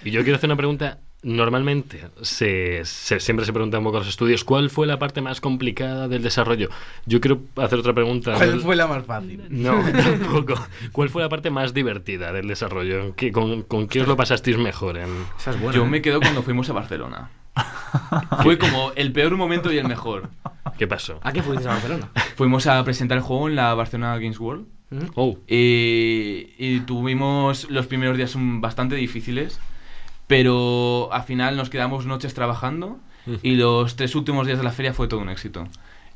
[0.04, 0.98] Y yo quiero hacer una pregunta.
[1.22, 5.20] Normalmente se, se- siempre se pregunta un poco a los estudios cuál fue la parte
[5.20, 6.70] más complicada del desarrollo.
[7.04, 8.32] Yo quiero hacer otra pregunta.
[8.36, 9.42] ¿Cuál fue la más fácil?
[9.50, 10.54] No, tampoco.
[10.92, 13.14] ¿Cuál fue la parte más divertida del desarrollo?
[13.16, 14.96] ¿Qué- con, ¿Con qué os lo pasasteis mejor?
[14.96, 15.10] En...
[15.38, 15.76] Esa es buena.
[15.76, 17.28] Yo me quedo cuando fuimos a Barcelona.
[18.42, 20.30] Fue como el peor momento y el mejor.
[20.78, 21.20] ¿Qué pasó?
[21.22, 22.08] ¿A qué fuiste a Barcelona?
[22.36, 24.66] Fuimos a presentar el juego en la Barcelona Games World.
[25.14, 29.60] Oh, Y, y tuvimos los primeros días bastante difíciles,
[30.26, 32.98] pero al final nos quedamos noches trabajando
[33.42, 35.68] y los tres últimos días de la feria fue todo un éxito.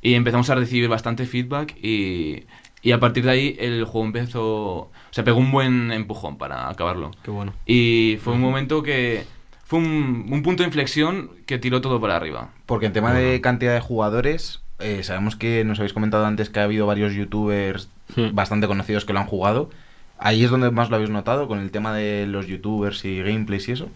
[0.03, 2.45] Y empezamos a recibir bastante feedback y,
[2.83, 6.69] y a partir de ahí el juego empezó, o sea, pegó un buen empujón para
[6.69, 7.13] acabarlo.
[7.23, 7.53] Qué bueno.
[7.67, 9.25] Y fue un momento que
[9.65, 12.51] fue un, un punto de inflexión que tiró todo para arriba.
[12.67, 16.61] Porque en tema de cantidad de jugadores, eh, sabemos que nos habéis comentado antes que
[16.61, 17.89] ha habido varios youtubers
[18.33, 19.71] bastante conocidos que lo han jugado.
[20.19, 23.69] Ahí es donde más lo habéis notado, con el tema de los youtubers y gameplays
[23.69, 23.89] y eso.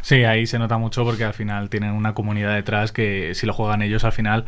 [0.00, 3.52] Sí, ahí se nota mucho porque al final tienen una comunidad detrás que si lo
[3.52, 4.46] juegan ellos al final,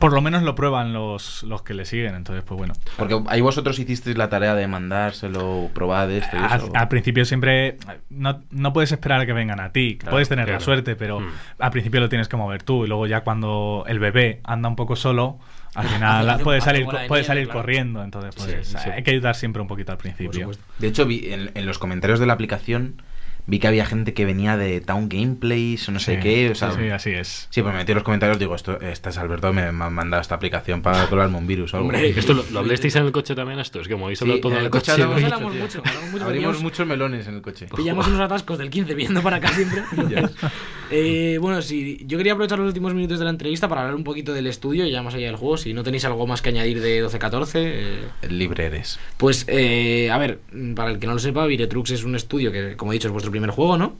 [0.00, 2.14] por lo menos lo prueban los, los que le siguen.
[2.14, 2.74] Entonces, pues bueno.
[2.96, 6.72] Porque ahí vosotros hicisteis la tarea de mandárselo, probad esto y Al, eso.
[6.74, 7.76] al principio siempre
[8.10, 9.96] no, no puedes esperar a que vengan a ti.
[9.98, 10.58] Claro, puedes tener claro.
[10.60, 11.28] la suerte, pero Mm.
[11.58, 12.84] al principio lo tienes que mover tú.
[12.84, 15.38] Y luego ya cuando el bebé anda un poco solo,
[15.74, 17.60] al final puede salir, puede salir claro.
[17.60, 18.02] corriendo.
[18.02, 18.90] Entonces, pues Sí, sí.
[18.90, 20.50] hay que ayudar siempre un poquito al principio.
[20.78, 23.02] De hecho, vi en, en los comentarios de la aplicación
[23.46, 26.50] vi que había gente que venía de Town Gameplays o no sé Sí, qué.
[26.50, 27.46] O sea, sí, sí, así es.
[27.50, 29.90] Sí, pues me metí en los comentarios digo, esto, este es Alberto, me, me ha
[29.90, 31.88] mandado esta aplicación para colarme un virus o algo.
[31.88, 33.80] Hombre, ¿Esto lo, lo hablasteis en el coche también esto?
[33.80, 35.02] Es que como habéis Sí, hablado todo en el el coche coche.
[35.02, 37.66] hablamos mucho, hablamos mucho, Abrimos muchos melones en el coche.
[37.74, 39.82] Pillamos unos atascos del 15 viendo para acá siempre.
[40.90, 44.04] Eh, bueno, sí, yo quería aprovechar los últimos minutos de la entrevista para hablar un
[44.04, 45.56] poquito del estudio, ya más allá del juego.
[45.56, 48.98] Si no tenéis algo más que añadir de 12-14, eh, Libre eres.
[49.16, 50.40] pues, eh, a ver,
[50.76, 53.12] para el que no lo sepa, Viretrux es un estudio que, como he dicho, es
[53.12, 53.96] vuestro primer juego, ¿no?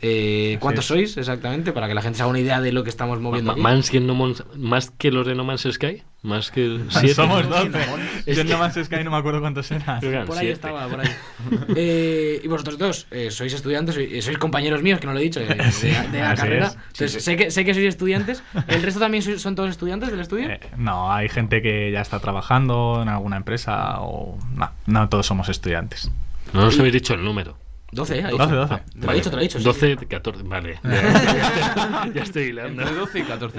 [0.00, 0.88] Eh, Así ¿Cuántos es.
[0.88, 1.72] sois exactamente?
[1.72, 3.48] Para que la gente se haga una idea de lo que estamos moviendo.
[3.48, 3.62] Ma- aquí.
[3.62, 6.02] más, que no Mon- más que los de No Man's Sky.
[6.22, 7.14] Más que siete.
[7.14, 7.78] Somos 12.
[8.26, 9.98] Es Yo que- en No Man's Sky no me acuerdo cuántos eran.
[10.00, 10.52] Que Por ahí siete.
[10.52, 11.08] estaba, por ahí.
[11.76, 15.22] Eh, y vosotros dos, eh, sois estudiantes, sois, sois compañeros míos, que no lo he
[15.22, 16.66] dicho, de, de- de la carrera.
[16.68, 16.76] es.
[16.92, 18.42] Entonces, Sé, que, sé que sois estudiantes.
[18.68, 20.48] ¿El resto también sois- son todos estudiantes del estudio?
[20.48, 24.38] Eh, no, hay gente que ya está trabajando en alguna empresa o...
[24.54, 26.10] No, no todos somos estudiantes.
[26.52, 27.56] No nos habéis dicho el número.
[27.92, 28.24] 12, ¿eh?
[28.24, 28.56] Ahí 12, está.
[28.56, 28.82] 12.
[29.00, 29.58] Te lo he dicho, te lo he dicho.
[29.58, 29.64] sí.
[29.64, 30.42] 12, 14.
[30.44, 30.78] Vale.
[32.14, 32.82] Ya, estoy hilando.
[32.82, 33.58] Entre 12 y 14.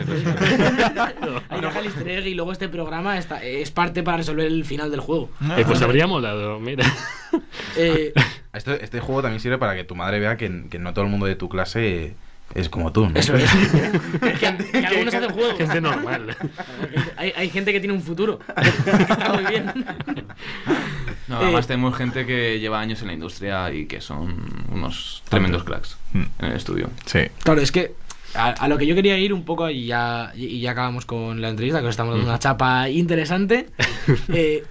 [1.49, 4.65] Ahí deja el easter egg y luego este programa está, es parte para resolver el
[4.65, 5.29] final del juego.
[5.57, 6.85] Eh, pues habría molado, mira.
[7.77, 8.13] Eh,
[8.53, 11.09] Este, este juego también sirve para que tu madre vea que, que no todo el
[11.09, 12.13] mundo de tu clase
[12.55, 13.09] es como tú.
[13.09, 13.19] ¿no?
[13.19, 13.49] eso es.
[14.21, 15.57] que, que algunos hacen juegos.
[15.57, 16.35] Gente normal.
[17.17, 18.39] Hay, hay gente que tiene un futuro.
[18.57, 19.71] Está muy bien.
[21.27, 25.23] No, Eh, además tenemos gente que lleva años en la industria y que son unos
[25.29, 26.23] tremendos cracks Mm.
[26.39, 26.89] en el estudio.
[27.05, 27.19] Sí.
[27.43, 27.93] Claro, es que
[28.35, 31.41] a, a lo que yo quería ir un poco y ya, y ya acabamos con
[31.41, 33.67] la entrevista, que os estamos dando una chapa interesante.
[34.27, 34.63] Eh,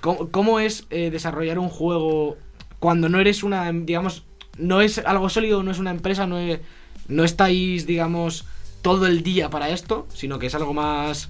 [0.00, 2.36] ¿cómo, cómo es eh, desarrollar un juego
[2.78, 4.24] cuando no eres una, digamos,
[4.58, 6.60] no es algo sólido, no es una empresa, no, es-
[7.10, 8.46] no estáis, digamos,
[8.82, 11.28] todo el día para esto, sino que es algo más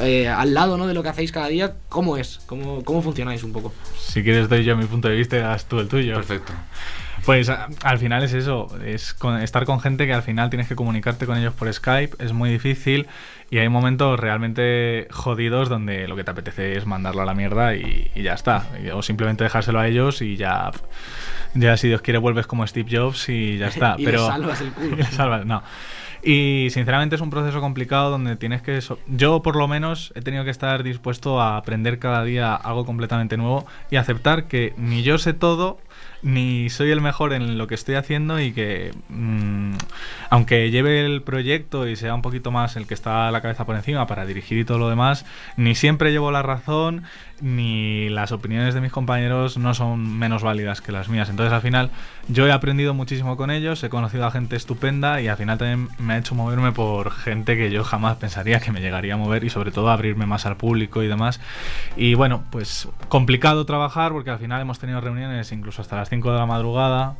[0.00, 0.86] eh, al lado ¿no?
[0.86, 1.74] de lo que hacéis cada día?
[1.88, 2.40] ¿Cómo es?
[2.46, 3.72] ¿Cómo, cómo funcionáis un poco?
[3.98, 6.14] Si quieres doy yo mi punto de vista y das tú el tuyo.
[6.14, 6.52] Perfecto.
[7.24, 10.68] Pues a- al final es eso, es con- estar con gente que al final tienes
[10.68, 13.06] que comunicarte con ellos por Skype, es muy difícil
[13.54, 17.76] y hay momentos realmente jodidos donde lo que te apetece es mandarlo a la mierda
[17.76, 18.66] y, y ya está.
[18.94, 20.72] O simplemente dejárselo a ellos y ya,
[21.54, 23.94] ya si Dios quiere vuelves como Steve Jobs y ya está.
[23.96, 24.88] Y pero le salvas el culo.
[24.94, 25.62] y le salvas, no.
[26.26, 28.80] Y sinceramente es un proceso complicado donde tienes que...
[28.80, 32.84] so- Yo por lo menos he tenido que estar dispuesto a aprender cada día algo
[32.86, 35.78] completamente nuevo y aceptar que ni yo sé todo,
[36.24, 39.74] ni soy el mejor en lo que estoy haciendo y que mm,
[40.30, 43.76] aunque lleve el proyecto y sea un poquito más el que está la cabeza por
[43.76, 47.04] encima para dirigir y todo lo demás, ni siempre llevo la razón,
[47.40, 51.28] ni las opiniones de mis compañeros no son menos válidas que las mías.
[51.28, 51.90] Entonces al final
[52.28, 55.88] yo he aprendido muchísimo con ellos, he conocido a gente estupenda y al final también
[55.98, 59.44] me ha hecho moverme por gente que yo jamás pensaría que me llegaría a mover
[59.44, 61.40] y sobre todo abrirme más al público y demás.
[61.96, 66.32] Y bueno, pues complicado trabajar porque al final hemos tenido reuniones incluso hasta las 5
[66.32, 67.16] de la madrugada,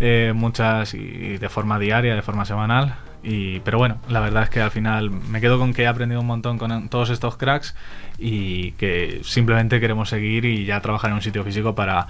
[0.00, 2.96] eh, muchas y de forma diaria, de forma semanal.
[3.22, 6.20] Y, pero bueno, la verdad es que al final me quedo con que he aprendido
[6.22, 7.74] un montón con todos estos cracks
[8.18, 12.06] y que simplemente queremos seguir y ya trabajar en un sitio físico para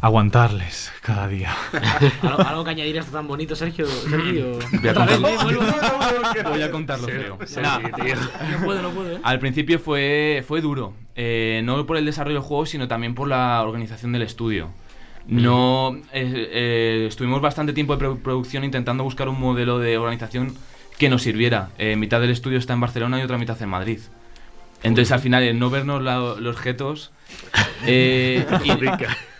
[0.00, 1.54] aguantarles cada día.
[2.22, 3.86] ¿Algo, algo que añadir a esto tan bonito, Sergio?
[3.86, 4.58] Sergio.
[4.80, 5.28] Voy a contarlo.
[5.42, 5.62] Vuelvo.
[6.50, 7.38] Voy a contarlo feo.
[7.44, 8.14] Sí, Nah, tío.
[8.50, 9.20] No puedo, no puedo, ¿eh?
[9.22, 13.28] Al principio fue, fue duro, eh, no por el desarrollo del juego, sino también por
[13.28, 14.70] la organización del estudio.
[15.26, 20.54] No, eh, eh, estuvimos bastante tiempo de pro- producción intentando buscar un modelo de organización
[20.98, 21.70] que nos sirviera.
[21.78, 24.00] Eh, mitad del estudio está en Barcelona y otra mitad en Madrid.
[24.82, 27.10] Entonces al final el no vernos la- los jetos
[27.86, 28.44] eh,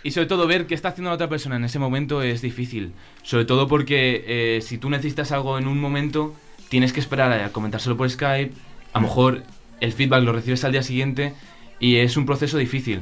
[0.03, 2.41] y, y sobre todo ver qué está haciendo la otra persona en ese momento es
[2.41, 2.93] difícil.
[3.23, 6.33] Sobre todo porque eh, si tú necesitas algo en un momento
[6.69, 8.53] tienes que esperar a comentárselo por Skype,
[8.93, 9.43] a lo mejor
[9.81, 11.33] el feedback lo recibes al día siguiente
[11.79, 13.01] y es un proceso difícil.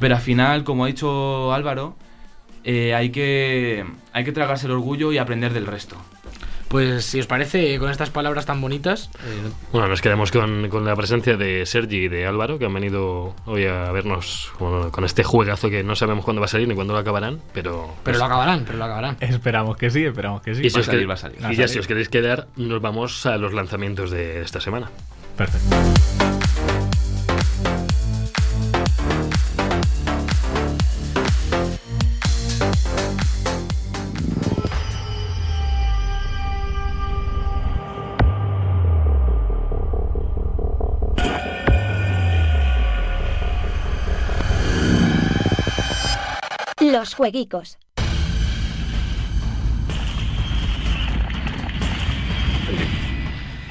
[0.00, 1.94] Pero al final, como ha dicho Álvaro,
[2.64, 5.96] eh, hay, que, hay que tragarse el orgullo y aprender del resto.
[6.68, 10.86] Pues si os parece, con estas palabras tan bonitas, eh, Bueno, nos quedamos con, con
[10.86, 15.04] la presencia de Sergi y de Álvaro, que han venido hoy a vernos con, con
[15.04, 17.94] este juegazo que no sabemos cuándo va a salir ni cuándo lo acabarán, pero...
[18.02, 19.18] pero lo acabarán, pero lo acabarán.
[19.20, 20.62] esperamos que sí, esperamos que sí.
[20.64, 21.36] y, si va a os salir, quere- va a salir.
[21.40, 21.68] y Va a ya salir.
[21.68, 24.90] si os queréis quedar, nos vamos a los lanzamientos de esta semana.
[25.36, 26.31] Perfecto.
[47.12, 47.76] Los jueguicos.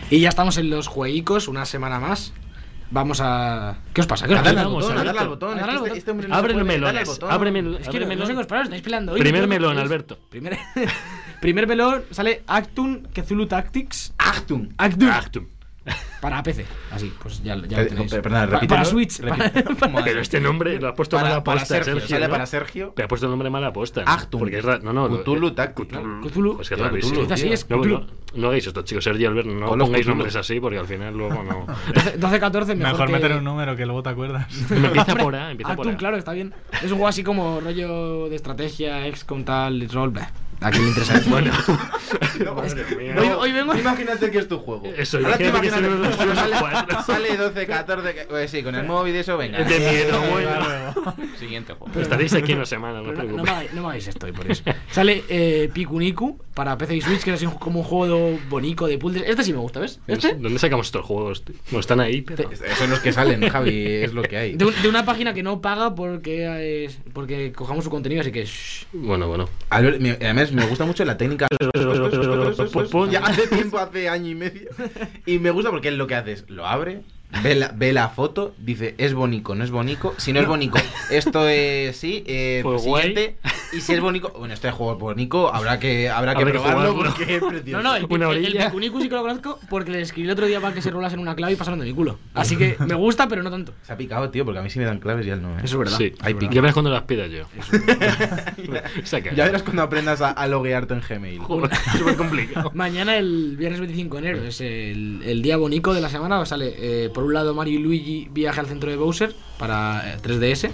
[0.10, 2.34] Y ya estamos en los jueguicos, una semana más.
[2.90, 3.78] Vamos a.
[3.94, 4.28] ¿Qué os pasa?
[4.28, 4.60] ¿Qué os Dale pasa?
[4.60, 5.08] al Vamos, botón, Alberto.
[5.08, 5.58] dale al botón.
[5.58, 5.98] Dale al es que botón.
[5.98, 8.28] este- este no Abre puede, melones, abre mel- Es que no melón.
[8.28, 9.14] sé qué os paráis, estáis peleando.
[9.14, 10.20] Hoy Primer no melón, Alberto.
[10.30, 10.58] Primer,
[11.42, 14.14] primer melón sale Actun Cthulhu Tactics.
[14.18, 14.74] Achtung.
[14.78, 15.10] Actun.
[15.10, 15.46] Actum.
[16.22, 16.64] Para PC.
[16.92, 18.14] Así, pues ya, ya Eh, lo tenéis.
[18.14, 19.20] eh, perdona, Pa- para Switch.
[19.22, 19.52] Para-
[20.06, 22.30] Pero este nombre lo ha puesto Para, mala para aposta, Sergio, Sergio.
[22.30, 22.94] para Sergio.
[22.96, 24.04] Te ha puesto el nombre mala aposta.
[24.06, 24.40] Achtung.
[24.40, 25.10] Porque es ra- No, no.
[25.10, 25.88] Cthulhu Tactics.
[25.98, 26.22] Cthulhu.
[26.30, 26.56] Cthulhu.
[26.58, 27.14] Pues que Tío, rarísimo.
[27.14, 28.06] Cthulhu, Es así, es No, no,
[28.36, 29.04] no hagáis esto, chicos.
[29.04, 30.16] Sergi y Albert, no Con pongáis Cthulhu.
[30.18, 31.66] nombres así porque al final luego no.
[31.66, 33.14] 12-14 mejor, Mejor que...
[33.14, 34.48] meter un número que luego te acuerdas.
[34.72, 35.98] empieza por A, empieza por Actun, A.
[35.98, 36.54] claro, está bien.
[36.74, 40.12] Es un juego así como rollo de estrategia, XCOM tal, rol.
[40.12, 40.32] bah.
[40.62, 41.20] ¿A quién le interesa?
[41.28, 41.52] Bueno,
[42.56, 43.14] Madre mía.
[43.16, 44.84] No, Hoy- hoy vengo- Imagínate que es tu juego.
[44.96, 47.04] Eso, Ahora te imagínate que son los sale, cuatro.
[47.04, 48.14] sale 12, 14.
[48.14, 49.64] que- Pues sí, con el móvil y eso, venga.
[49.64, 51.28] de miedo, bueno.
[51.40, 51.88] Siguiente juego.
[51.92, 53.50] Pero estaréis aquí una semana, no os Pero no, no me preocupéis.
[53.58, 54.64] hagáis, no me hagáis esto, y por eso.
[54.92, 58.98] Sale eh, Pikuniku para PC y Switch, que es así como un juego bonito de
[58.98, 59.24] puzzles.
[59.28, 60.00] Este sí me gusta, ¿ves?
[60.08, 60.36] Este.
[60.36, 61.44] ¿Dónde sacamos estos juegos?
[61.44, 61.56] tío?
[61.72, 62.52] No están ahí, pero...
[62.52, 64.56] Esos son los que salen, Javi, es lo que hay.
[64.58, 68.32] De, un- de una página que no paga porque, es- porque cojamos su contenido, así
[68.32, 68.44] que.
[68.46, 68.86] shh.
[68.94, 69.50] Bueno, bueno.
[69.70, 71.48] Albert, además, me gusta mucho la técnica.
[73.10, 74.70] Ya hace tiempo, hace año y medio.
[75.26, 77.02] Y me gusta porque él lo que hace es lo abre,
[77.44, 80.14] ve la, ve la foto, dice es bonito, no es bonito.
[80.18, 80.78] Si no es bonito,
[81.12, 83.36] esto es sí, eh, Pues guay.
[83.74, 86.60] Y si es bonito, bueno, este juego es bonito, habrá que, habrá que Habrá que
[86.60, 87.78] probarlo porque es precioso.
[87.82, 90.60] No, no, el, Una el- sí que lo conozco porque le escribí el otro día
[90.60, 92.20] para que se rolas en una clave y pasaron de mi culo.
[92.34, 93.74] Así que me gusta, pero no tanto.
[93.84, 95.50] Se ha picado, tío, porque a mí sí me dan claves y él no.
[95.58, 95.62] ¿eh?
[95.64, 95.98] Eso es verdad.
[95.98, 96.54] Sí, Hay pique.
[96.56, 97.46] ya verás cuando las pida yo.
[99.36, 101.40] Ya verás cuando aprendas a, a loguearte en Gmail.
[101.40, 102.72] Joder, súper complicado.
[102.74, 106.46] Mañana, el viernes 25 de enero, es el, el día bonito de la semana.
[106.46, 110.18] Sale eh, por un lado Mario y Luigi viaje al centro de Bowser para eh,
[110.22, 110.72] 3DS.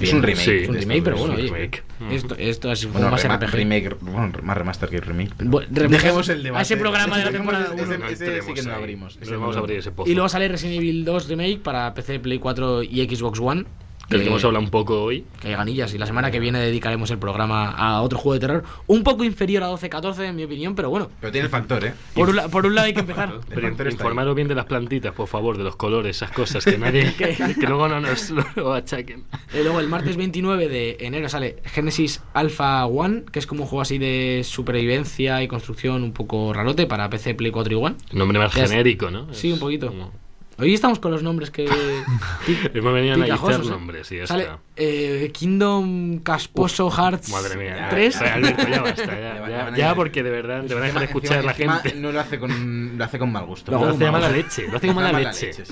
[0.00, 0.44] Es un remake.
[0.44, 1.70] Sí, Es un remake, pero bueno, oye.
[2.00, 2.10] Mm.
[2.10, 3.52] Esto, esto es un Bueno, más rema- RPG.
[3.54, 5.30] remake, bueno, más remaster que remake.
[5.36, 6.58] pero- Bu- remake- Dejemos el debate.
[6.58, 8.06] A ese programa de la temporada ese- uno.
[8.08, 9.18] ese- ese sí que no lo abrimos.
[9.20, 10.10] Ese vamos a abrir ese pozo.
[10.10, 13.64] Y luego sale Resident Evil 2 Remake para PC, Play 4 y Xbox One.
[14.08, 15.24] Del que hemos hablado un poco hoy.
[15.40, 15.94] que hay ganillas.
[15.94, 18.64] Y la semana que viene dedicaremos el programa a otro juego de terror.
[18.86, 21.10] Un poco inferior a 12-14, en mi opinión, pero bueno.
[21.20, 21.94] Pero tiene el factor, ¿eh?
[22.14, 23.32] Por un, la- por un lado hay que empezar.
[23.48, 27.14] Pero informaros bien de las plantitas, por favor, de los colores, esas cosas, que nadie.
[27.18, 29.24] que, que luego no nos lo achaquen.
[29.52, 33.68] Eh, luego el martes 29 de enero sale Genesis Alpha One, que es como un
[33.68, 37.96] juego así de supervivencia y construcción un poco rarote para PC, Play 4 y One.
[38.12, 39.32] Nombre más Ya genérico, ¿no?
[39.32, 39.88] Sí, un poquito.
[39.88, 40.12] como-
[40.58, 41.64] Hoy estamos con los nombres que...
[42.74, 43.58] Hemos venido a ¿eh?
[43.68, 44.60] nombres y ya Sale está.
[44.76, 47.86] Eh, Kingdom Casposo Hearts Madre mía.
[47.90, 48.18] 3.
[48.20, 51.06] Ya, Alberto, ya basta, ya, Ya, ya, porque de verdad te van a dejar de
[51.06, 51.98] Encima- escuchar la encima gente.
[52.00, 53.70] No lo hace con, lo hace con mal gusto.
[53.72, 55.52] Lo Con hace de mal mala leche, lo hace de mala Mala leche.
[55.52, 55.62] sí.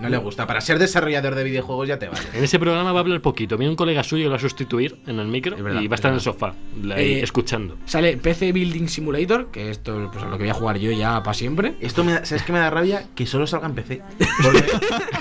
[0.00, 0.46] No le gusta.
[0.46, 2.20] Para ser desarrollador de videojuegos ya te vale.
[2.32, 3.56] En ese programa va a hablar poquito.
[3.56, 5.94] Viene un colega suyo que lo va a sustituir en el micro verdad, y va
[5.94, 6.54] a estar en el sofá,
[6.94, 7.76] ahí, Eh, escuchando.
[7.84, 11.20] Sale PC Building Simulator, que esto pues, es lo que voy a jugar yo ya
[11.24, 11.74] para siempre.
[11.80, 13.06] Esto me da, ¿sabes qué me da rabia?
[13.16, 14.02] Que solo salga en PC.
[14.40, 14.64] Porque,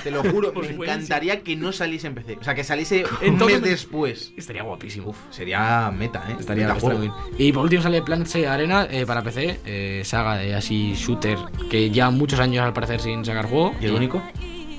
[0.03, 2.37] te lo juro, me encantaría que no saliese en PC.
[2.39, 4.33] O sea, que saliese En un mes me- después.
[4.37, 5.09] Estaría guapísimo.
[5.09, 6.35] Uf, sería meta, ¿eh?
[6.39, 7.13] Estaría Meta estaría bien.
[7.37, 11.37] Y por último sale Planet Side Arena eh, para PC, eh, saga de así shooter
[11.69, 13.75] que ya muchos años al parecer sin sacar juego.
[13.81, 14.21] ¿Y el único?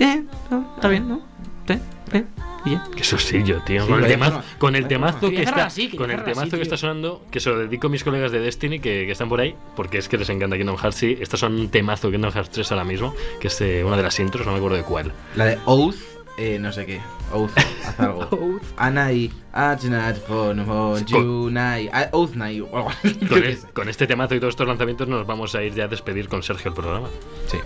[0.00, 1.20] Eh, no, está bien, ¿no?
[1.68, 1.78] Eh,
[2.12, 2.24] eh,
[2.64, 2.84] y ya.
[2.96, 3.82] Qué sosillo, tío.
[3.84, 6.56] Sí, con, el temazo, con el Vaya temazo que está, así, con el temazo así,
[6.56, 9.28] que está sonando, que se lo dedico a mis colegas de Destiny que, que están
[9.28, 10.96] por ahí, porque es que les encanta Kingdom Hearts.
[10.96, 14.02] Sí, estos son un temazo Kingdom Hearts 3 ahora mismo, que es eh, una de
[14.02, 15.12] las intros, no me acuerdo de cuál.
[15.36, 15.96] La de Oath,
[16.38, 17.00] eh, no sé qué.
[17.32, 17.50] Oath,
[17.84, 18.58] haz algo.
[18.76, 23.18] Anai, Ajnat, Fon, Fon, Junai, Oath Nai, o algo así.
[23.20, 25.84] yo Con, el- con este temazo y todos estos lanzamientos nos vamos a ir ya
[25.84, 27.08] a despedir con Sergio el programa.
[27.48, 27.58] Sí.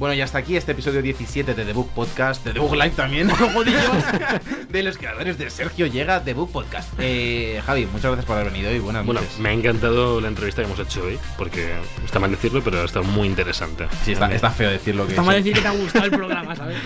[0.00, 2.90] Bueno, y hasta aquí este episodio 17 de The Book Podcast, de The Book Live
[2.96, 3.28] también,
[4.70, 6.88] de los creadores de Sergio Llega, The Book Podcast.
[6.98, 9.38] Eh, Javi, muchas gracias por haber venido y buenas Bueno, noches.
[9.38, 12.84] me ha encantado la entrevista que hemos hecho hoy, porque está mal decirlo, pero ha
[12.86, 13.88] estado muy interesante.
[14.02, 16.56] Sí, está, está feo decirlo que Está mal decir que te ha gustado el programa,
[16.56, 16.78] ¿sabes?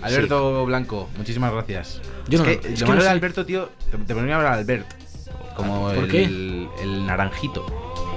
[0.00, 2.00] Alberto Blanco, muchísimas gracias.
[2.28, 3.08] Yo es no- que es lo que no de sé.
[3.10, 4.86] Alberto, tío, te, te ponía a hablar Albert.
[5.54, 6.22] Como ¿Por el, qué?
[6.24, 7.66] el naranjito.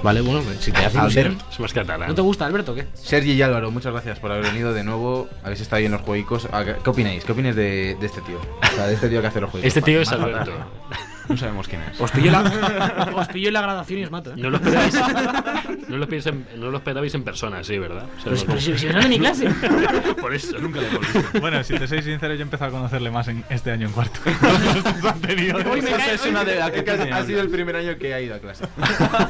[0.02, 1.16] Vale, bueno, pues, si te hace Albert.
[1.26, 1.38] ilusión.
[1.52, 2.08] Es más catalán.
[2.08, 2.86] ¿No te gusta, Alberto, o qué?
[2.94, 5.28] Sergi y Álvaro, muchas gracias por haber venido de nuevo.
[5.44, 6.48] Habéis estado ahí en los jueguicos.
[6.52, 7.24] Ah, ¿Qué qué opináis?
[7.24, 8.38] ¿Qué opináis de, de este tío?
[8.38, 9.66] O sea, de este tío que hace los juegos.
[9.66, 10.50] Este tío es Alberto.
[11.28, 12.00] No sabemos quién es.
[12.00, 14.34] Os pillo, la, os pillo en la graduación y os mato, ¿eh?
[14.36, 14.94] No lo esperabais,
[15.88, 18.06] no lo esperabais en, no lo esperabais en persona, sí, ¿verdad?
[18.18, 19.48] O sea, Pero si- no- pero si, si no son de mi clase.
[20.20, 21.40] por eso nunca lo hemos visto.
[21.40, 23.92] Bueno, si te soy sincero, yo he empezado a conocerle más en este año en
[23.92, 24.20] cuarto.
[24.24, 25.66] Los anteriores.
[25.66, 27.96] Hoy me cae- es una de las que Es que ha- sido el primer año
[27.98, 28.64] que ha ido a clase.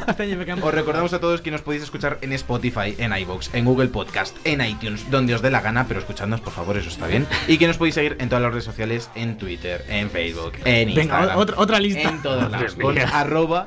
[0.08, 3.16] Este año me cae- Os recordamos a todos que nos podéis escuchar en Spotify, en
[3.16, 6.76] iVoox, en Google Podcast, en iTunes, donde os dé la gana, pero escuchadnos por favor,
[6.76, 7.26] eso está bien.
[7.48, 10.88] Y que nos podéis seguir en todas las redes sociales, en Twitter, en Facebook, en
[10.88, 11.38] Venga, Instagram.
[11.38, 12.08] otra- otra lista.
[12.08, 12.76] En todos lados.
[12.76, 13.66] Dios Con arroba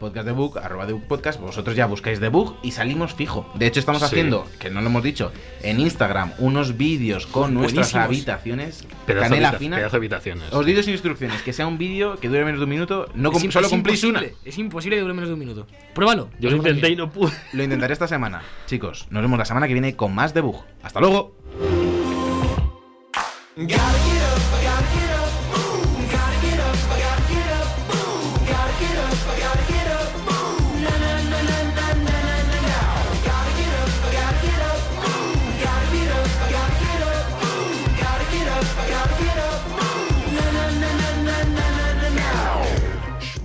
[0.00, 3.48] podcast de book, arroba de book podcast, vosotros ya buscáis de book y salimos fijo.
[3.54, 4.06] De hecho, estamos Sí.
[4.06, 8.04] haciendo, que no lo hemos dicho, en Instagram unos vídeos con nuestras Buenísimos.
[8.04, 9.76] habitaciones, Pedazo, canela habita- fina.
[9.76, 10.52] pedazo de habitaciones.
[10.52, 13.30] Os doy dos instrucciones, que sea un vídeo que dure menos de un minuto, no
[13.32, 14.22] Es solo es cumplís una.
[14.44, 15.66] Es imposible que dure menos de un minuto.
[15.94, 16.28] Pruébalo.
[16.38, 17.32] Yo lo intenté y no pude.
[17.54, 18.42] Lo intentaré esta semana.
[18.66, 20.64] Chicos, nos vemos la semana que viene con más debug.
[20.82, 21.34] ¡Hasta luego!